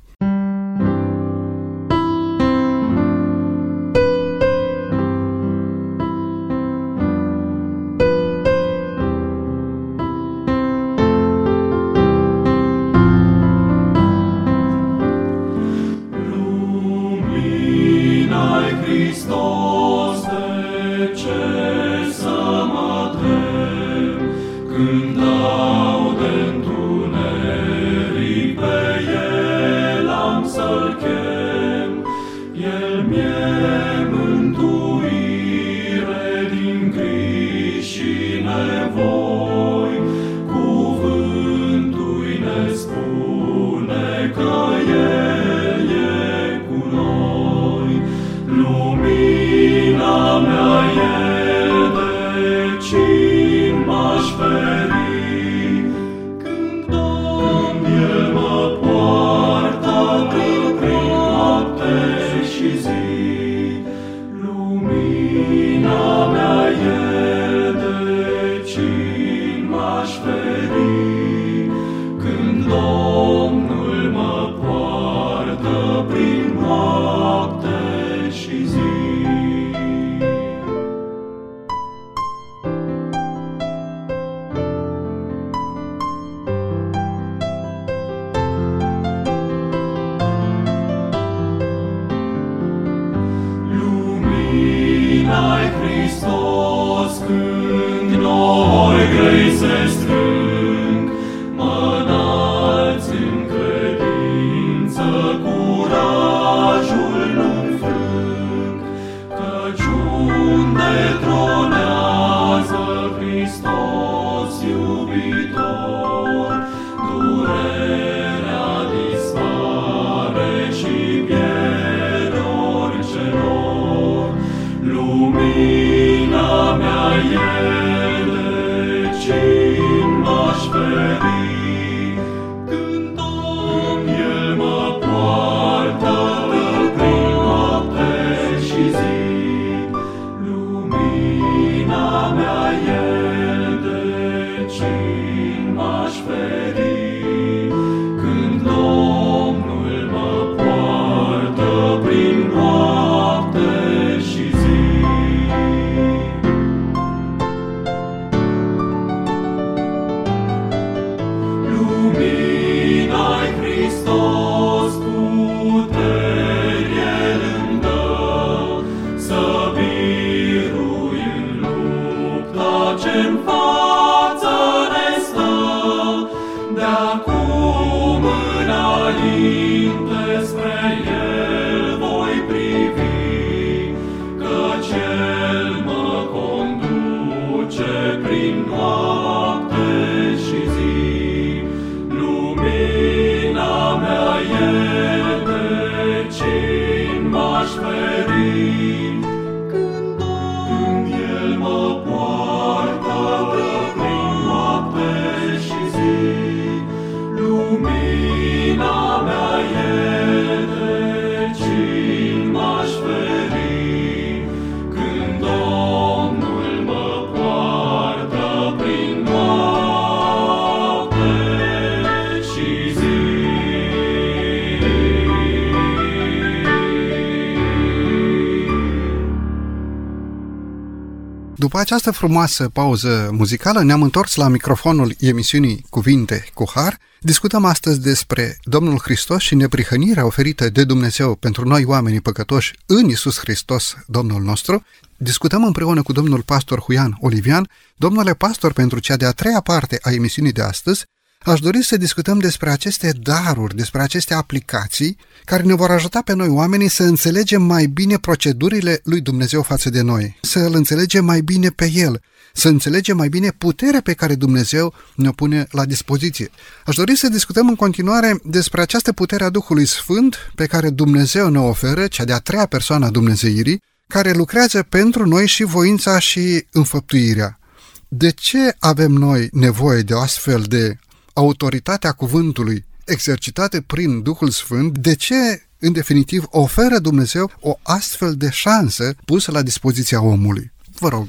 [232.00, 236.98] Această frumoasă pauză muzicală, ne-am întors la microfonul emisiunii Cuvinte cu Har.
[237.20, 243.10] Discutăm astăzi despre Domnul Hristos și neprihănirea oferită de Dumnezeu pentru noi oamenii păcătoși în
[243.10, 244.84] Isus Hristos, Domnul nostru.
[245.18, 247.70] Discutăm împreună cu domnul pastor Huian Olivian.
[247.96, 251.06] Domnule pastor, pentru cea de-a treia parte a emisiunii de astăzi,
[251.46, 256.34] Aș dori să discutăm despre aceste daruri, despre aceste aplicații care ne vor ajuta pe
[256.34, 261.26] noi oamenii să înțelegem mai bine procedurile lui Dumnezeu față de noi, să îl înțelegem
[261.26, 262.22] mai bine pe El,
[262.54, 266.50] să înțelegem mai bine puterea pe care Dumnezeu ne pune la dispoziție.
[266.86, 271.50] Aș dori să discutăm în continuare despre această putere a Duhului Sfânt pe care Dumnezeu
[271.50, 276.66] ne oferă, cea de-a treia persoană a Dumnezeirii, care lucrează pentru noi și voința și
[276.72, 277.60] înfăptuirea.
[278.08, 280.98] De ce avem noi nevoie de o astfel de
[281.40, 288.50] autoritatea cuvântului exercitate prin Duhul Sfânt, de ce, în definitiv, oferă Dumnezeu o astfel de
[288.50, 290.72] șansă pusă la dispoziția omului?
[291.00, 291.28] Vă rog.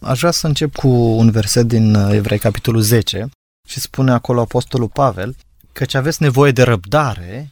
[0.00, 3.28] Aș vrea să încep cu un verset din Evrei, capitolul 10,
[3.68, 5.36] și spune acolo Apostolul Pavel,
[5.72, 7.50] căci aveți nevoie de răbdare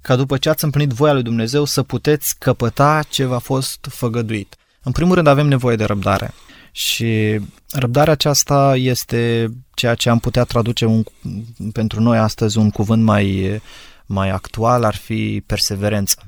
[0.00, 4.56] ca după ce ați împlinit voia lui Dumnezeu să puteți căpăta ce v-a fost făgăduit.
[4.82, 6.34] În primul rând avem nevoie de răbdare.
[6.72, 11.02] Și răbdarea aceasta este ceea ce am putea traduce un,
[11.72, 13.60] pentru noi astăzi un cuvânt mai,
[14.06, 16.22] mai actual, ar fi perseverență.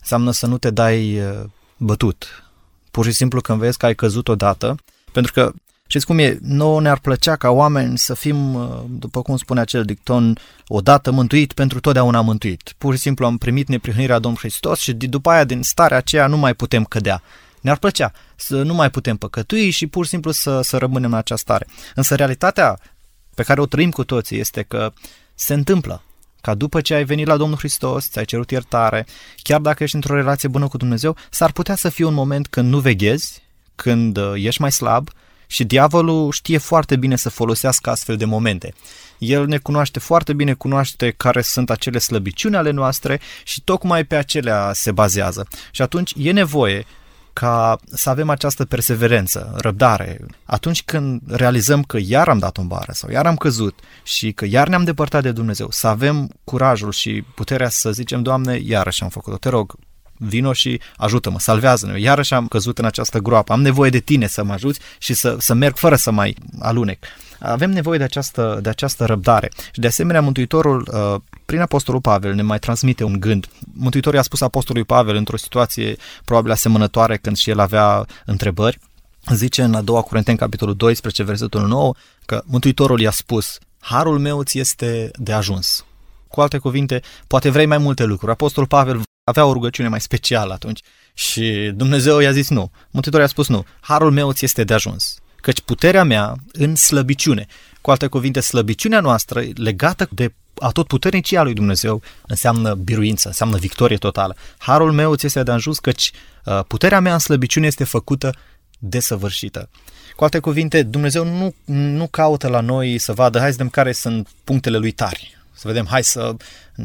[0.00, 1.44] Înseamnă să nu te dai uh,
[1.76, 2.44] bătut.
[2.90, 4.76] Pur și simplu când vezi că ai căzut odată,
[5.12, 5.52] pentru că
[5.90, 6.38] Știți cum e?
[6.42, 11.52] Nouă ne-ar plăcea ca oameni să fim, uh, după cum spune acel dicton, odată mântuit
[11.52, 12.74] pentru totdeauna mântuit.
[12.78, 16.36] Pur și simplu am primit neprihănirea Domnului Hristos și după aia din starea aceea nu
[16.36, 17.22] mai putem cădea.
[17.60, 21.18] Ne-ar plăcea să nu mai putem păcătui și pur și simplu să, să rămânem în
[21.18, 21.66] această stare.
[21.94, 22.78] Însă realitatea
[23.34, 24.92] pe care o trăim cu toții este că
[25.34, 26.02] se întâmplă
[26.40, 29.06] ca după ce ai venit la Domnul Hristos, ți-ai cerut iertare,
[29.36, 32.70] chiar dacă ești într-o relație bună cu Dumnezeu, s-ar putea să fie un moment când
[32.70, 33.42] nu veghezi,
[33.74, 35.10] când uh, ești mai slab
[35.46, 38.74] și diavolul știe foarte bine să folosească astfel de momente.
[39.18, 44.16] El ne cunoaște foarte bine, cunoaște care sunt acele slăbiciuni ale noastre și tocmai pe
[44.16, 45.46] acelea se bazează.
[45.70, 46.86] Și atunci e nevoie
[47.38, 50.26] ca să avem această perseverență, răbdare.
[50.44, 54.44] Atunci când realizăm că iar am dat o bară sau iar am căzut și că
[54.48, 59.08] iar ne-am depărtat de Dumnezeu, să avem curajul și puterea să zicem, Doamne, iarăși am
[59.08, 59.74] făcut-o, te rog,
[60.16, 62.00] vino și ajută-mă, salvează-ne.
[62.00, 65.36] Iarăși am căzut în această groapă, am nevoie de tine să mă ajuți și să,
[65.38, 67.04] să merg fără să mai alunec.
[67.38, 69.50] Avem nevoie de această, de această răbdare.
[69.72, 73.46] Și de asemenea, Mântuitorul, uh, prin Apostolul Pavel, ne mai transmite un gând.
[73.74, 78.78] Mântuitorul a spus Apostolului Pavel într-o situație probabil asemănătoare când și el avea întrebări.
[79.34, 81.94] Zice în a doua Corinteni, capitolul 12, versetul 9,
[82.26, 85.84] că Mântuitorul i-a spus, Harul meu ți este de ajuns.
[86.28, 88.32] Cu alte cuvinte, poate vrei mai multe lucruri.
[88.32, 90.80] Apostolul Pavel avea o rugăciune mai specială atunci
[91.14, 92.70] și Dumnezeu i-a zis nu.
[92.90, 93.64] Mântuitorul i-a spus nu.
[93.80, 95.18] Harul meu ți este de ajuns.
[95.40, 97.46] Căci puterea mea în slăbiciune.
[97.80, 100.32] Cu alte cuvinte, slăbiciunea noastră legată de
[100.72, 104.36] tot puternicia lui Dumnezeu înseamnă biruință, înseamnă victorie totală.
[104.58, 106.12] Harul meu ți este de ajuns căci
[106.44, 108.34] uh, puterea mea în slăbiciune este făcută
[108.78, 109.68] desăvârșită.
[110.16, 113.92] Cu alte cuvinte, Dumnezeu nu, nu caută la noi să vadă, hai să vedem care
[113.92, 115.38] sunt punctele lui tari.
[115.52, 116.36] Să vedem, hai să,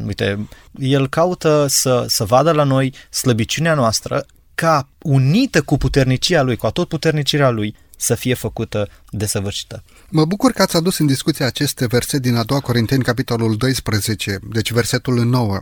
[0.06, 0.48] uite,
[0.78, 6.70] El caută să, să vadă la noi slăbiciunea noastră ca unită cu puternicia Lui, cu
[6.70, 9.82] tot puternicirea Lui, să fie făcută desăvârșită.
[10.10, 14.38] Mă bucur că ați adus în discuție aceste verset din a doua Corinteni, capitolul 12,
[14.52, 15.60] deci versetul 9,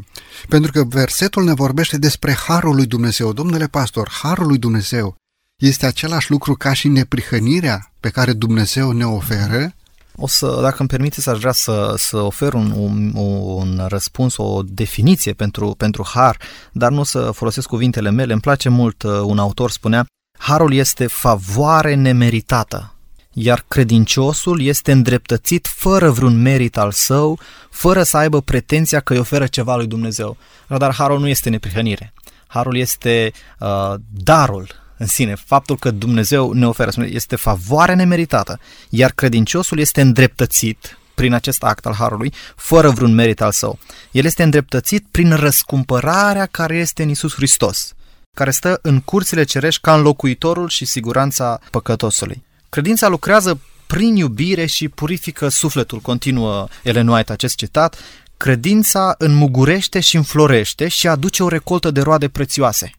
[0.49, 3.33] pentru că versetul ne vorbește despre Harul lui Dumnezeu.
[3.33, 5.17] Domnule pastor, Harul lui Dumnezeu
[5.63, 9.75] este același lucru ca și neprihănirea pe care Dumnezeu ne oferă?
[10.17, 14.63] O să, dacă îmi permiteți, aș vrea să, să ofer un, un, un răspuns, o
[14.63, 16.37] definiție pentru, pentru har,
[16.73, 18.33] dar nu să folosesc cuvintele mele.
[18.33, 20.07] Îmi place mult, uh, un autor spunea,
[20.39, 22.95] harul este favoare nemeritată,
[23.33, 27.39] iar credinciosul este îndreptățit fără vreun merit al său,
[27.71, 30.37] fără să aibă pretenția că îi oferă ceva lui Dumnezeu.
[30.79, 32.13] Dar harul nu este neprihănire.
[32.47, 39.11] Harul este uh, darul în sine, faptul că Dumnezeu ne oferă, este favoare nemeritată, iar
[39.11, 43.79] credinciosul este îndreptățit prin acest act al Harului, fără vreun merit al său.
[44.11, 47.95] El este îndreptățit prin răscumpărarea care este în Isus Hristos,
[48.35, 52.45] care stă în curțile cerești ca înlocuitorul și siguranța păcătosului.
[52.69, 57.99] Credința lucrează prin iubire și purifică sufletul, continuă Ellen White acest citat,
[58.37, 62.93] credința înmugurește și înflorește și aduce o recoltă de roade prețioase.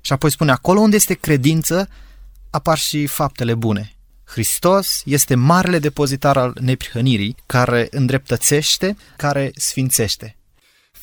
[0.00, 1.88] Și apoi spune, acolo unde este credință,
[2.50, 3.96] apar și faptele bune.
[4.24, 10.36] Hristos este marele depozitar al neprihănirii, care îndreptățește, care sfințește.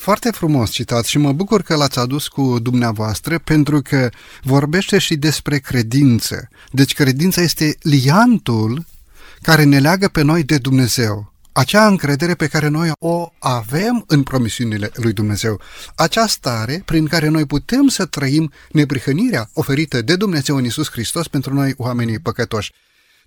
[0.01, 4.09] Foarte frumos citat și mă bucur că l-ați adus cu dumneavoastră pentru că
[4.43, 6.47] vorbește și despre credință.
[6.71, 8.85] Deci credința este liantul
[9.41, 14.23] care ne leagă pe noi de Dumnezeu acea încredere pe care noi o avem în
[14.23, 15.61] promisiunile lui Dumnezeu,
[15.95, 21.27] acea stare prin care noi putem să trăim neprihănirea oferită de Dumnezeu în Isus Hristos
[21.27, 22.71] pentru noi oamenii păcătoși.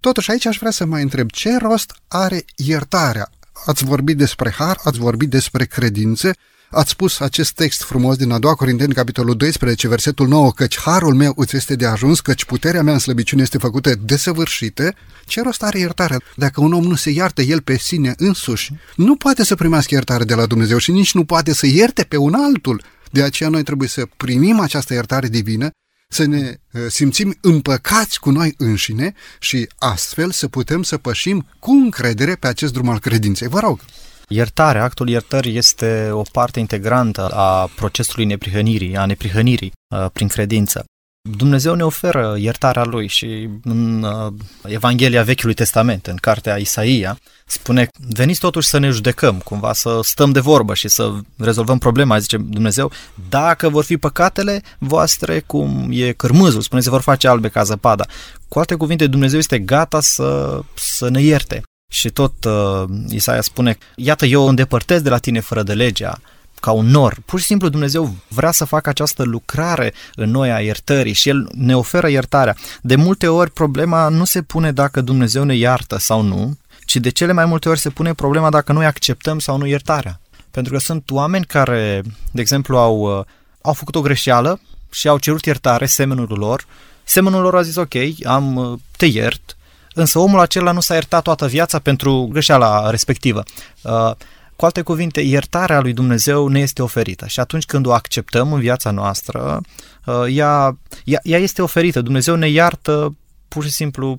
[0.00, 3.30] Totuși aici aș vrea să mai întreb ce rost are iertarea?
[3.66, 6.32] Ați vorbit despre har, ați vorbit despre credință,
[6.74, 11.14] Ați spus acest text frumos din a doua Corinteni, capitolul 12, versetul 9, căci harul
[11.14, 14.94] meu îți este de ajuns, căci puterea mea în slăbiciune este făcută desăvârșită.
[15.26, 16.20] Ce rost are iertarea?
[16.36, 20.24] Dacă un om nu se iartă el pe sine însuși, nu poate să primească iertare
[20.24, 22.82] de la Dumnezeu și nici nu poate să ierte pe un altul.
[23.10, 25.70] De aceea noi trebuie să primim această iertare divină,
[26.08, 31.70] să ne uh, simțim împăcați cu noi înșine și astfel să putem să pășim cu
[31.70, 33.48] încredere pe acest drum al credinței.
[33.48, 33.80] Vă rog!
[34.28, 40.84] Iertarea, actul iertării este o parte integrantă a procesului neprihănirii, a neprihănirii uh, prin credință.
[41.30, 44.32] Dumnezeu ne oferă iertarea Lui și în uh,
[44.64, 50.32] Evanghelia Vechiului Testament, în cartea Isaia, spune veniți totuși să ne judecăm, cumva să stăm
[50.32, 52.90] de vorbă și să rezolvăm problema, zice Dumnezeu,
[53.28, 58.04] dacă vor fi păcatele voastre cum e cărmâzul, spune se vor face albe ca zăpada.
[58.48, 61.62] Cu alte cuvinte, Dumnezeu este gata să, să ne ierte.
[61.94, 66.20] Și tot uh, Isaia spune, iată eu îndepărtez de la tine fără de legea,
[66.60, 67.16] ca un nor.
[67.24, 71.48] Pur și simplu Dumnezeu vrea să facă această lucrare în noi a iertării și El
[71.52, 72.56] ne oferă iertarea.
[72.82, 77.08] De multe ori problema nu se pune dacă Dumnezeu ne iartă sau nu, ci de
[77.08, 80.20] cele mai multe ori se pune problema dacă noi acceptăm sau nu iertarea.
[80.50, 83.24] Pentru că sunt oameni care, de exemplu, au, uh,
[83.62, 86.66] au făcut o greșeală și au cerut iertare semenul lor.
[87.04, 89.56] Semenul lor a zis, ok, am, uh, te iert,
[89.94, 93.42] însă omul acela nu s-a iertat toată viața pentru greșeala respectivă.
[93.82, 94.10] Uh,
[94.56, 98.60] cu alte cuvinte, iertarea lui Dumnezeu ne este oferită și atunci când o acceptăm în
[98.60, 99.60] viața noastră,
[100.04, 102.00] uh, ea, ea, ea este oferită.
[102.00, 103.16] Dumnezeu ne iartă
[103.48, 104.16] pur și simplu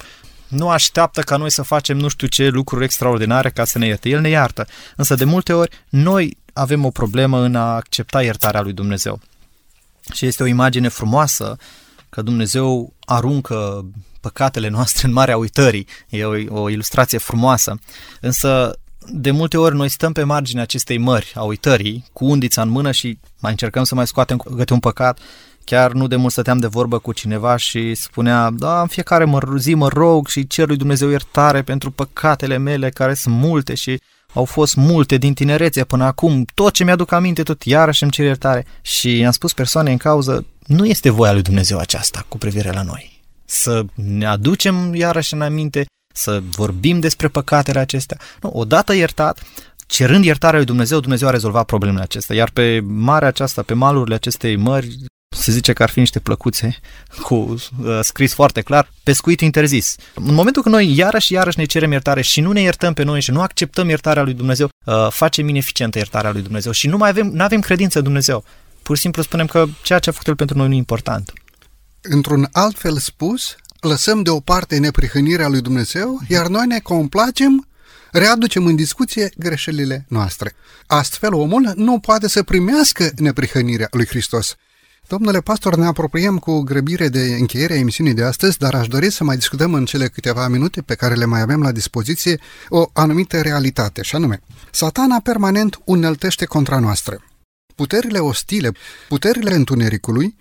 [0.48, 4.10] nu așteaptă ca noi să facem nu știu ce lucruri extraordinare ca să ne ierte.
[4.10, 4.68] El ne iartă.
[4.96, 9.20] Însă de multe ori noi avem o problemă în a accepta iertarea lui Dumnezeu.
[10.14, 11.58] Și este o imagine frumoasă
[12.10, 13.86] că Dumnezeu aruncă
[14.26, 15.88] păcatele noastre în marea uitării.
[16.10, 17.80] E o, o ilustrație frumoasă.
[18.22, 22.70] Însă, de multe ori noi stăm pe marginea acestei mări a uitării, cu undița în
[22.70, 25.20] mână și mai încercăm să mai scoatem câte un păcat,
[25.64, 29.40] Chiar nu de mult stăteam de vorbă cu cineva și spunea, da, în fiecare mă,
[29.58, 34.02] zi mă rog și cer lui Dumnezeu iertare pentru păcatele mele care sunt multe și
[34.34, 38.26] au fost multe din tinerețe până acum, tot ce mi-aduc aminte, tot iarăși îmi cer
[38.26, 38.66] iertare.
[38.82, 42.82] Și am spus persoane în cauză, nu este voia lui Dumnezeu aceasta cu privire la
[42.82, 43.15] noi.
[43.46, 48.18] Să ne aducem iarăși în aminte, să vorbim despre păcatele acestea.
[48.42, 49.44] Nu, odată iertat,
[49.88, 52.36] cerând iertarea lui Dumnezeu, Dumnezeu a rezolvat problemele acestea.
[52.36, 54.98] Iar pe marea aceasta, pe malurile acestei mări,
[55.36, 56.80] se zice că ar fi niște plăcuțe
[57.22, 59.96] cu uh, scris foarte clar, pescuit interzis.
[60.14, 63.22] În momentul când noi iarăși, iarăși ne cerem iertare și nu ne iertăm pe noi
[63.22, 67.10] și nu acceptăm iertarea lui Dumnezeu, uh, facem ineficientă iertarea lui Dumnezeu și nu mai
[67.10, 68.44] avem, nu avem credință în Dumnezeu.
[68.82, 71.34] Pur și simplu spunem că ceea ce a făcut El pentru noi nu e important.
[72.10, 77.68] Într-un alt fel spus, lăsăm deoparte neprihănirea lui Dumnezeu, iar noi ne complacem
[78.12, 80.56] readucem în discuție greșelile noastre.
[80.88, 84.56] Astfel, omul nu poate să primească neprihănirea lui Hristos.
[85.08, 89.24] Domnule pastor, ne apropiem cu grăbire de încheierea emisiunii de astăzi, dar aș dori să
[89.24, 92.40] mai discutăm în cele câteva minute pe care le mai avem la dispoziție
[92.70, 94.42] o anumită realitate, și anume,
[94.72, 97.24] satana permanent uneltește contra noastră.
[97.76, 98.72] Puterile ostile,
[99.08, 100.36] puterile întunericului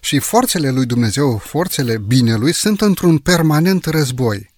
[0.00, 4.50] și forțele lui Dumnezeu, forțele binelui, sunt într-un permanent război.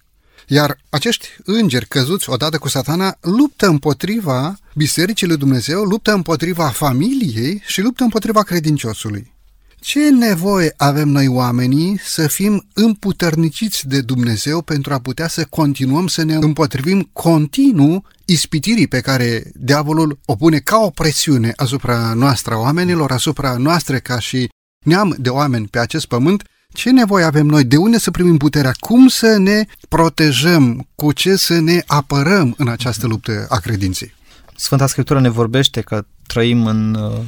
[0.47, 7.61] Iar acești îngeri căzuți odată cu satana luptă împotriva Bisericii lui Dumnezeu, luptă împotriva familiei
[7.65, 9.31] și luptă împotriva credinciosului.
[9.79, 16.07] Ce nevoie avem noi oamenii să fim împuterniciți de Dumnezeu pentru a putea să continuăm
[16.07, 22.57] să ne împotrivim continuu ispitirii pe care diavolul o pune ca o presiune asupra noastră
[22.57, 24.49] oamenilor, asupra noastre ca și
[24.83, 27.63] neam de oameni pe acest pământ, ce nevoie avem noi?
[27.63, 28.73] De unde să primim puterea?
[28.79, 30.87] Cum să ne protejăm?
[30.95, 34.13] Cu ce să ne apărăm în această luptă a credinței?
[34.55, 37.19] Sfânta Scriptură ne vorbește că trăim în uh,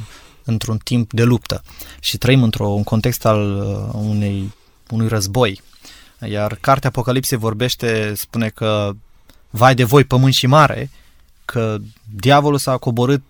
[0.44, 1.62] într-un timp de luptă
[2.00, 4.52] și trăim într-un context al uh, unei,
[4.90, 5.60] unui război.
[6.28, 8.92] Iar cartea Apocalipsei vorbește, spune că
[9.50, 10.90] vai de voi pământ și mare,
[11.44, 11.76] că
[12.14, 13.22] diavolul s-a coborât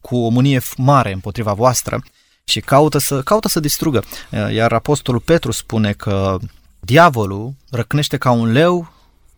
[0.00, 2.02] cu o mânie mare împotriva voastră
[2.50, 4.04] și caută să, caută să distrugă.
[4.30, 6.38] Uh, iar apostolul Petru spune că
[6.80, 8.92] diavolul răcnește ca un leu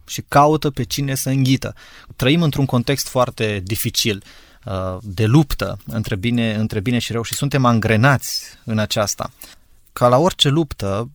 [0.06, 1.74] și caută pe cine să înghită.
[2.16, 4.22] Trăim într-un context foarte dificil.
[4.64, 9.30] Uh, de luptă între bine, între bine și rău și suntem angrenați în aceasta.
[9.92, 11.10] Ca la orice luptă,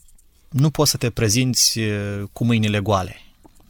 [0.49, 3.21] nu poți să te prezinți uh, cu mâinile goale.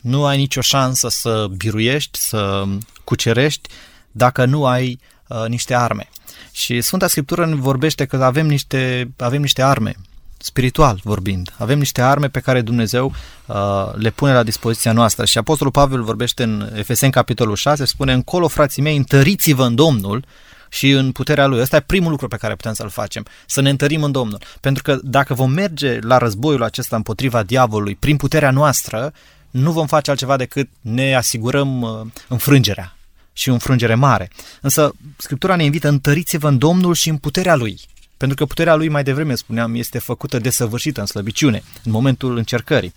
[0.01, 2.65] Nu ai nicio șansă să biruiești, să
[3.03, 3.69] cucerești
[4.11, 6.09] dacă nu ai uh, niște arme.
[6.51, 9.95] Și Sfânta Scriptură ne vorbește că avem niște, avem niște arme
[10.37, 11.53] spiritual vorbind.
[11.57, 13.13] Avem niște arme pe care Dumnezeu
[13.45, 13.55] uh,
[13.95, 18.47] le pune la dispoziția noastră și Apostolul Pavel vorbește în Efeseni capitolul 6, spune încolo
[18.47, 20.25] frații mei, întăriți-vă în Domnul
[20.69, 21.61] și în puterea Lui.
[21.61, 24.39] Ăsta e primul lucru pe care putem să-l facem, să ne întărim în Domnul.
[24.61, 29.13] Pentru că dacă vom merge la războiul acesta împotriva diavolului prin puterea noastră,
[29.49, 32.96] nu vom face altceva decât ne asigurăm uh, înfrângerea
[33.37, 34.29] și o înfrângere mare.
[34.61, 37.79] Însă Scriptura ne invită întăriți-vă în Domnul și în puterea Lui.
[38.17, 42.93] Pentru că puterea lui, mai devreme spuneam, este făcută desăvârșită în slăbiciune, în momentul încercării.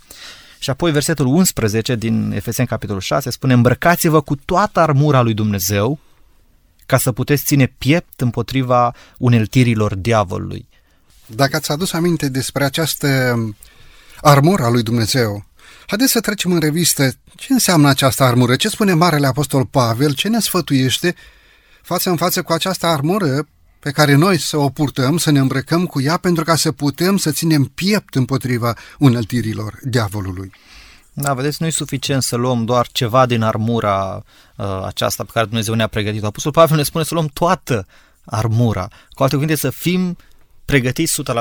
[0.58, 5.98] Și apoi versetul 11 din Efeseni capitolul 6 spune Îmbrăcați-vă cu toată armura lui Dumnezeu
[6.86, 10.68] ca să puteți ține piept împotriva uneltirilor diavolului.
[11.26, 13.34] Dacă ați adus aminte despre această
[14.20, 15.44] armură a lui Dumnezeu,
[15.90, 20.28] haideți să trecem în revistă ce înseamnă această armură, ce spune Marele Apostol Pavel, ce
[20.28, 21.14] ne sfătuiește
[21.82, 23.48] față în față cu această armură
[23.80, 27.16] pe care noi să o purtăm, să ne îmbrăcăm cu ea pentru ca să putem
[27.16, 30.52] să ținem piept împotriva unăltirilor diavolului.
[31.12, 34.24] Da, vedeți, nu e suficient să luăm doar ceva din armura
[34.56, 36.26] uh, aceasta pe care Dumnezeu ne-a pregătit-o.
[36.26, 37.86] Apostol Pavel ne spune să luăm toată
[38.24, 38.88] armura.
[39.10, 40.16] Cu alte cuvinte, să fim
[40.64, 41.34] pregătiți 100%.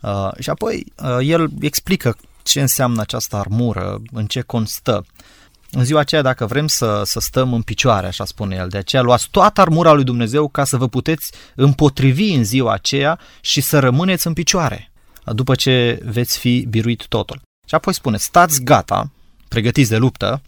[0.00, 2.16] Uh, și apoi uh, el explică
[2.48, 5.06] ce înseamnă această armură, în ce constă.
[5.70, 9.02] În ziua aceea, dacă vrem să, să stăm în picioare, așa spune el, de aceea
[9.02, 13.78] luați toată armura lui Dumnezeu ca să vă puteți împotrivi în ziua aceea și să
[13.78, 14.90] rămâneți în picioare,
[15.24, 17.40] după ce veți fi biruit totul.
[17.66, 19.10] Și apoi spune, stați gata,
[19.48, 20.42] pregătiți de luptă,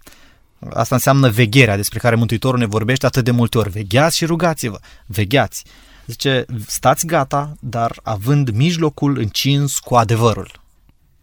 [0.73, 4.79] asta înseamnă vegherea despre care Mântuitorul ne vorbește atât de multe ori, vegheați și rugați-vă,
[5.07, 5.65] vegheați.
[6.07, 10.61] Zice, stați gata, dar având mijlocul încins cu adevărul.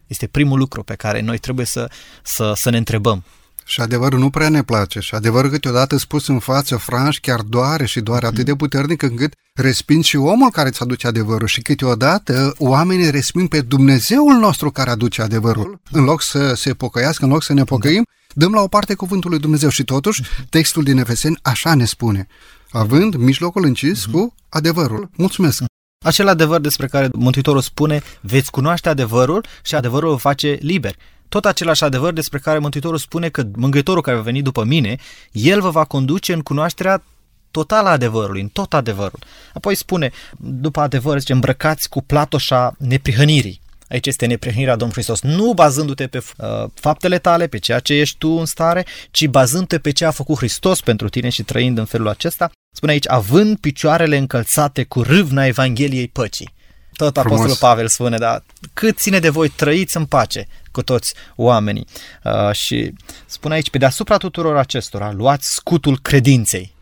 [0.08, 1.90] Este primul lucru pe care noi trebuie să,
[2.24, 3.24] să, să ne întrebăm.
[3.66, 7.86] Și adevărul nu prea ne place și adevărul câteodată spus în față franș chiar doare
[7.86, 12.54] și doare atât de puternic încât resping și omul care îți aduce adevărul și câteodată
[12.58, 15.80] oamenii resping pe Dumnezeul nostru care aduce adevărul.
[15.92, 19.30] În loc să se pocăiască, în loc să ne pocăim, dăm la o parte cuvântul
[19.30, 22.28] lui Dumnezeu și totuși textul din Efeseni așa ne spune,
[22.72, 25.10] având mijlocul încis cu adevărul.
[25.16, 25.64] Mulțumesc!
[26.06, 30.96] Acel adevăr despre care Mântuitorul spune, veți cunoaște adevărul și adevărul vă face liber.
[31.30, 34.96] Tot același adevăr despre care Mântuitorul spune că Mângâietorul care va veni după mine,
[35.32, 37.04] el vă va conduce în cunoașterea
[37.52, 39.20] totală a adevărului, în tot adevărul.
[39.54, 43.62] Apoi spune, după adevăr, zice, îmbrăcați cu platoșa neprihănirii.
[43.90, 48.18] Aici este neprihănirea Domnului Hristos, nu bazându-te pe uh, faptele tale, pe ceea ce ești
[48.18, 51.86] tu în stare, ci bazându-te pe ce a făcut Hristos pentru tine și trăind în
[51.86, 52.52] felul acesta.
[52.76, 56.56] Spune aici, având picioarele încălțate cu râvna Evangheliei păcii.
[56.92, 57.26] Tot Frumos.
[57.26, 61.88] Apostolul Pavel spune, da, cât ține de voi, trăiți în pace cu toți oamenii.
[62.24, 62.94] Uh, și
[63.26, 66.76] spune aici, pe deasupra tuturor acestora, luați scutul credinței.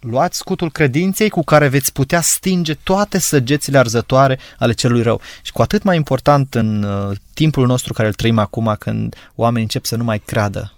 [0.00, 5.20] Luați scutul credinței cu care veți putea stinge toate săgețile arzătoare ale celui rău.
[5.42, 9.62] Și cu atât mai important în uh, timpul nostru care îl trăim acum, când oamenii
[9.62, 10.72] încep să nu mai creadă.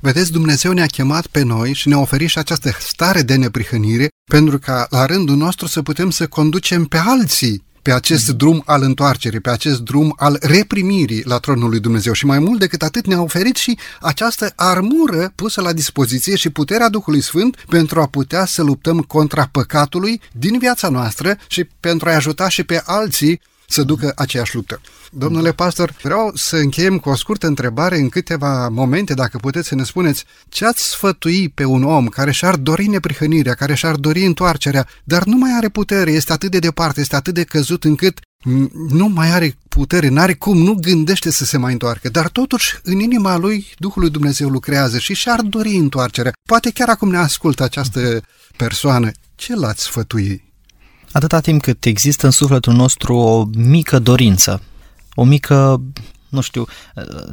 [0.00, 4.58] Vedeți, Dumnezeu ne-a chemat pe noi și ne-a oferit și această stare de neprihănire pentru
[4.58, 9.40] ca la rândul nostru să putem să conducem pe alții pe acest drum al întoarcerii,
[9.40, 12.12] pe acest drum al reprimirii la tronul lui Dumnezeu.
[12.12, 16.88] Și mai mult decât atât ne-a oferit și această armură pusă la dispoziție și puterea
[16.88, 22.14] Duhului Sfânt pentru a putea să luptăm contra păcatului din viața noastră și pentru a
[22.14, 24.80] ajuta și pe alții să ducă aceeași luptă.
[25.10, 29.74] Domnule pastor, vreau să încheiem cu o scurtă întrebare în câteva momente, dacă puteți să
[29.74, 34.24] ne spuneți ce ați sfătui pe un om care și-ar dori neprihănirea, care și-ar dori
[34.24, 38.20] întoarcerea, dar nu mai are putere, este atât de departe, este atât de căzut încât
[38.88, 42.98] nu mai are putere, n-are cum, nu gândește să se mai întoarcă, dar totuși în
[42.98, 46.32] inima lui Duhul lui Dumnezeu lucrează și și-ar dori întoarcerea.
[46.48, 48.20] Poate chiar acum ne ascultă această
[48.56, 49.10] persoană.
[49.34, 50.44] Ce l-ați sfătui?
[51.16, 54.62] Atâta timp cât există în sufletul nostru o mică dorință,
[55.14, 55.82] o mică,
[56.28, 56.66] nu știu,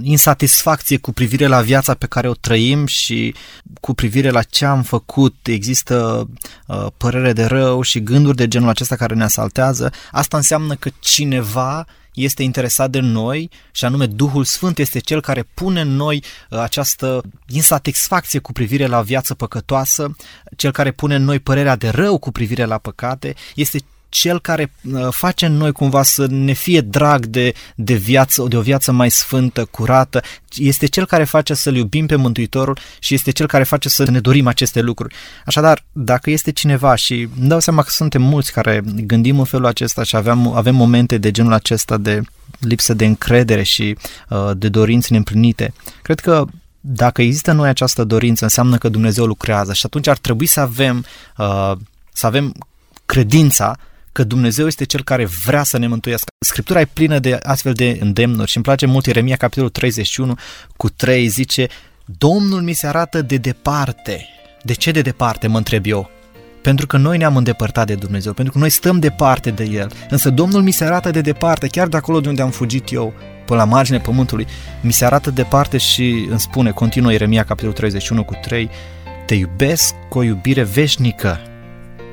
[0.01, 3.35] insatisfacție cu privire la viața pe care o trăim și
[3.81, 6.27] cu privire la ce am făcut, există
[6.67, 10.89] uh, părere de rău și gânduri de genul acesta care ne asaltează, asta înseamnă că
[10.99, 16.23] cineva este interesat de noi și anume Duhul Sfânt este cel care pune în noi
[16.49, 20.15] uh, această insatisfacție cu privire la viață păcătoasă,
[20.55, 23.79] cel care pune în noi părerea de rău cu privire la păcate, este
[24.13, 28.57] cel care uh, face în noi cumva să ne fie drag de, de, viață, de
[28.57, 30.21] o viață mai sfântă, curată,
[30.55, 34.19] este cel care face să-L iubim pe Mântuitorul și este cel care face să ne
[34.19, 35.15] dorim aceste lucruri.
[35.45, 39.65] Așadar, dacă este cineva și îmi dau seama că suntem mulți care gândim în felul
[39.65, 42.21] acesta și avem, avem momente de genul acesta de
[42.59, 43.97] lipsă de încredere și
[44.29, 46.45] uh, de dorințe neîmplinite, cred că
[46.79, 50.59] dacă există în noi această dorință, înseamnă că Dumnezeu lucrează și atunci ar trebui să
[50.59, 51.05] avem,
[51.37, 51.71] uh,
[52.13, 52.53] să avem
[53.05, 53.77] credința
[54.13, 56.27] că Dumnezeu este Cel care vrea să ne mântuiască.
[56.45, 60.35] Scriptura e plină de astfel de îndemnuri și îmi place mult Ieremia, capitolul 31,
[60.75, 61.67] cu 3, zice
[62.05, 64.27] Domnul mi se arată de departe.
[64.63, 66.09] De ce de departe, mă întreb eu?
[66.61, 69.91] Pentru că noi ne-am îndepărtat de Dumnezeu, pentru că noi stăm departe de El.
[70.09, 73.13] Însă Domnul mi se arată de departe, chiar de acolo de unde am fugit eu,
[73.45, 74.47] până la marginea pământului,
[74.81, 78.69] mi se arată departe și îmi spune, continuă Ieremia, capitolul 31 cu 3,
[79.25, 81.39] Te iubesc cu o iubire veșnică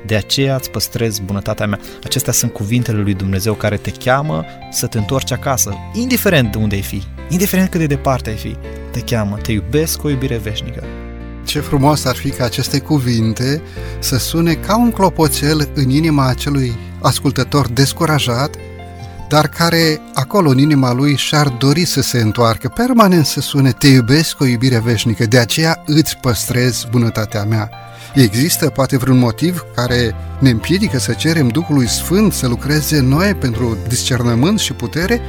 [0.07, 1.79] de aceea îți păstrez bunătatea mea.
[2.05, 6.75] Acestea sunt cuvintele lui Dumnezeu care te cheamă să te întorci acasă, indiferent de unde
[6.75, 8.57] ai fi, indiferent cât de departe ai fi,
[8.91, 10.85] te cheamă, te iubesc cu o iubire veșnică.
[11.45, 13.63] Ce frumos ar fi ca aceste cuvinte
[13.99, 18.55] să sune ca un clopoțel în inima acelui ascultător descurajat,
[19.29, 23.89] dar care acolo în inima lui și-ar dori să se întoarcă, permanent să sune, te
[23.89, 27.71] iubesc cu o iubire veșnică, de aceea îți păstrez bunătatea mea.
[28.15, 33.35] Există poate vreun motiv care ne împiedică să cerem Duhului Sfânt să lucreze în noi
[33.35, 35.21] pentru discernământ și putere?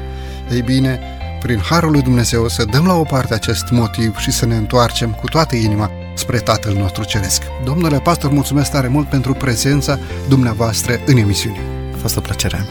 [0.51, 0.99] Ei bine,
[1.41, 5.11] prin Harul lui Dumnezeu să dăm la o parte acest motiv și să ne întoarcem
[5.11, 7.41] cu toată inima spre Tatăl nostru Ceresc.
[7.63, 11.59] Domnule pastor, mulțumesc tare mult pentru prezența dumneavoastră în emisiune.
[11.93, 12.65] A fost o plăcere.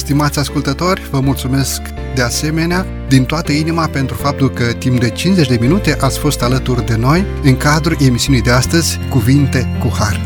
[0.00, 1.82] Stimați ascultători, vă mulțumesc
[2.14, 6.42] de asemenea din toată inima pentru faptul că timp de 50 de minute ați fost
[6.42, 10.20] alături de noi în cadrul emisiunii de astăzi Cuvinte cu Har.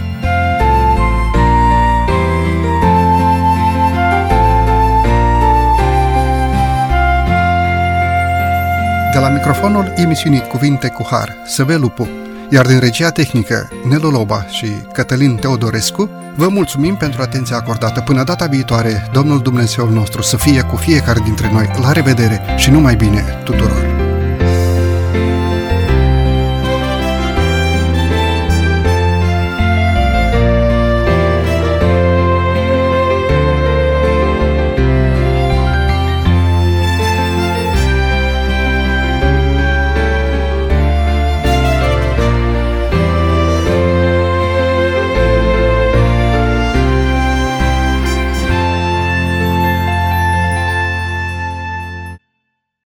[9.13, 12.09] De la microfonul emisiunii Cuvinte cu Har, Săve Lupu,
[12.51, 18.01] iar din regia tehnică Nelu Loba și Cătălin Teodorescu, Vă mulțumim pentru atenția acordată.
[18.01, 21.71] Până data viitoare, Domnul dumnezeu nostru să fie cu fiecare dintre noi.
[21.83, 23.95] La revedere și numai bine tuturor!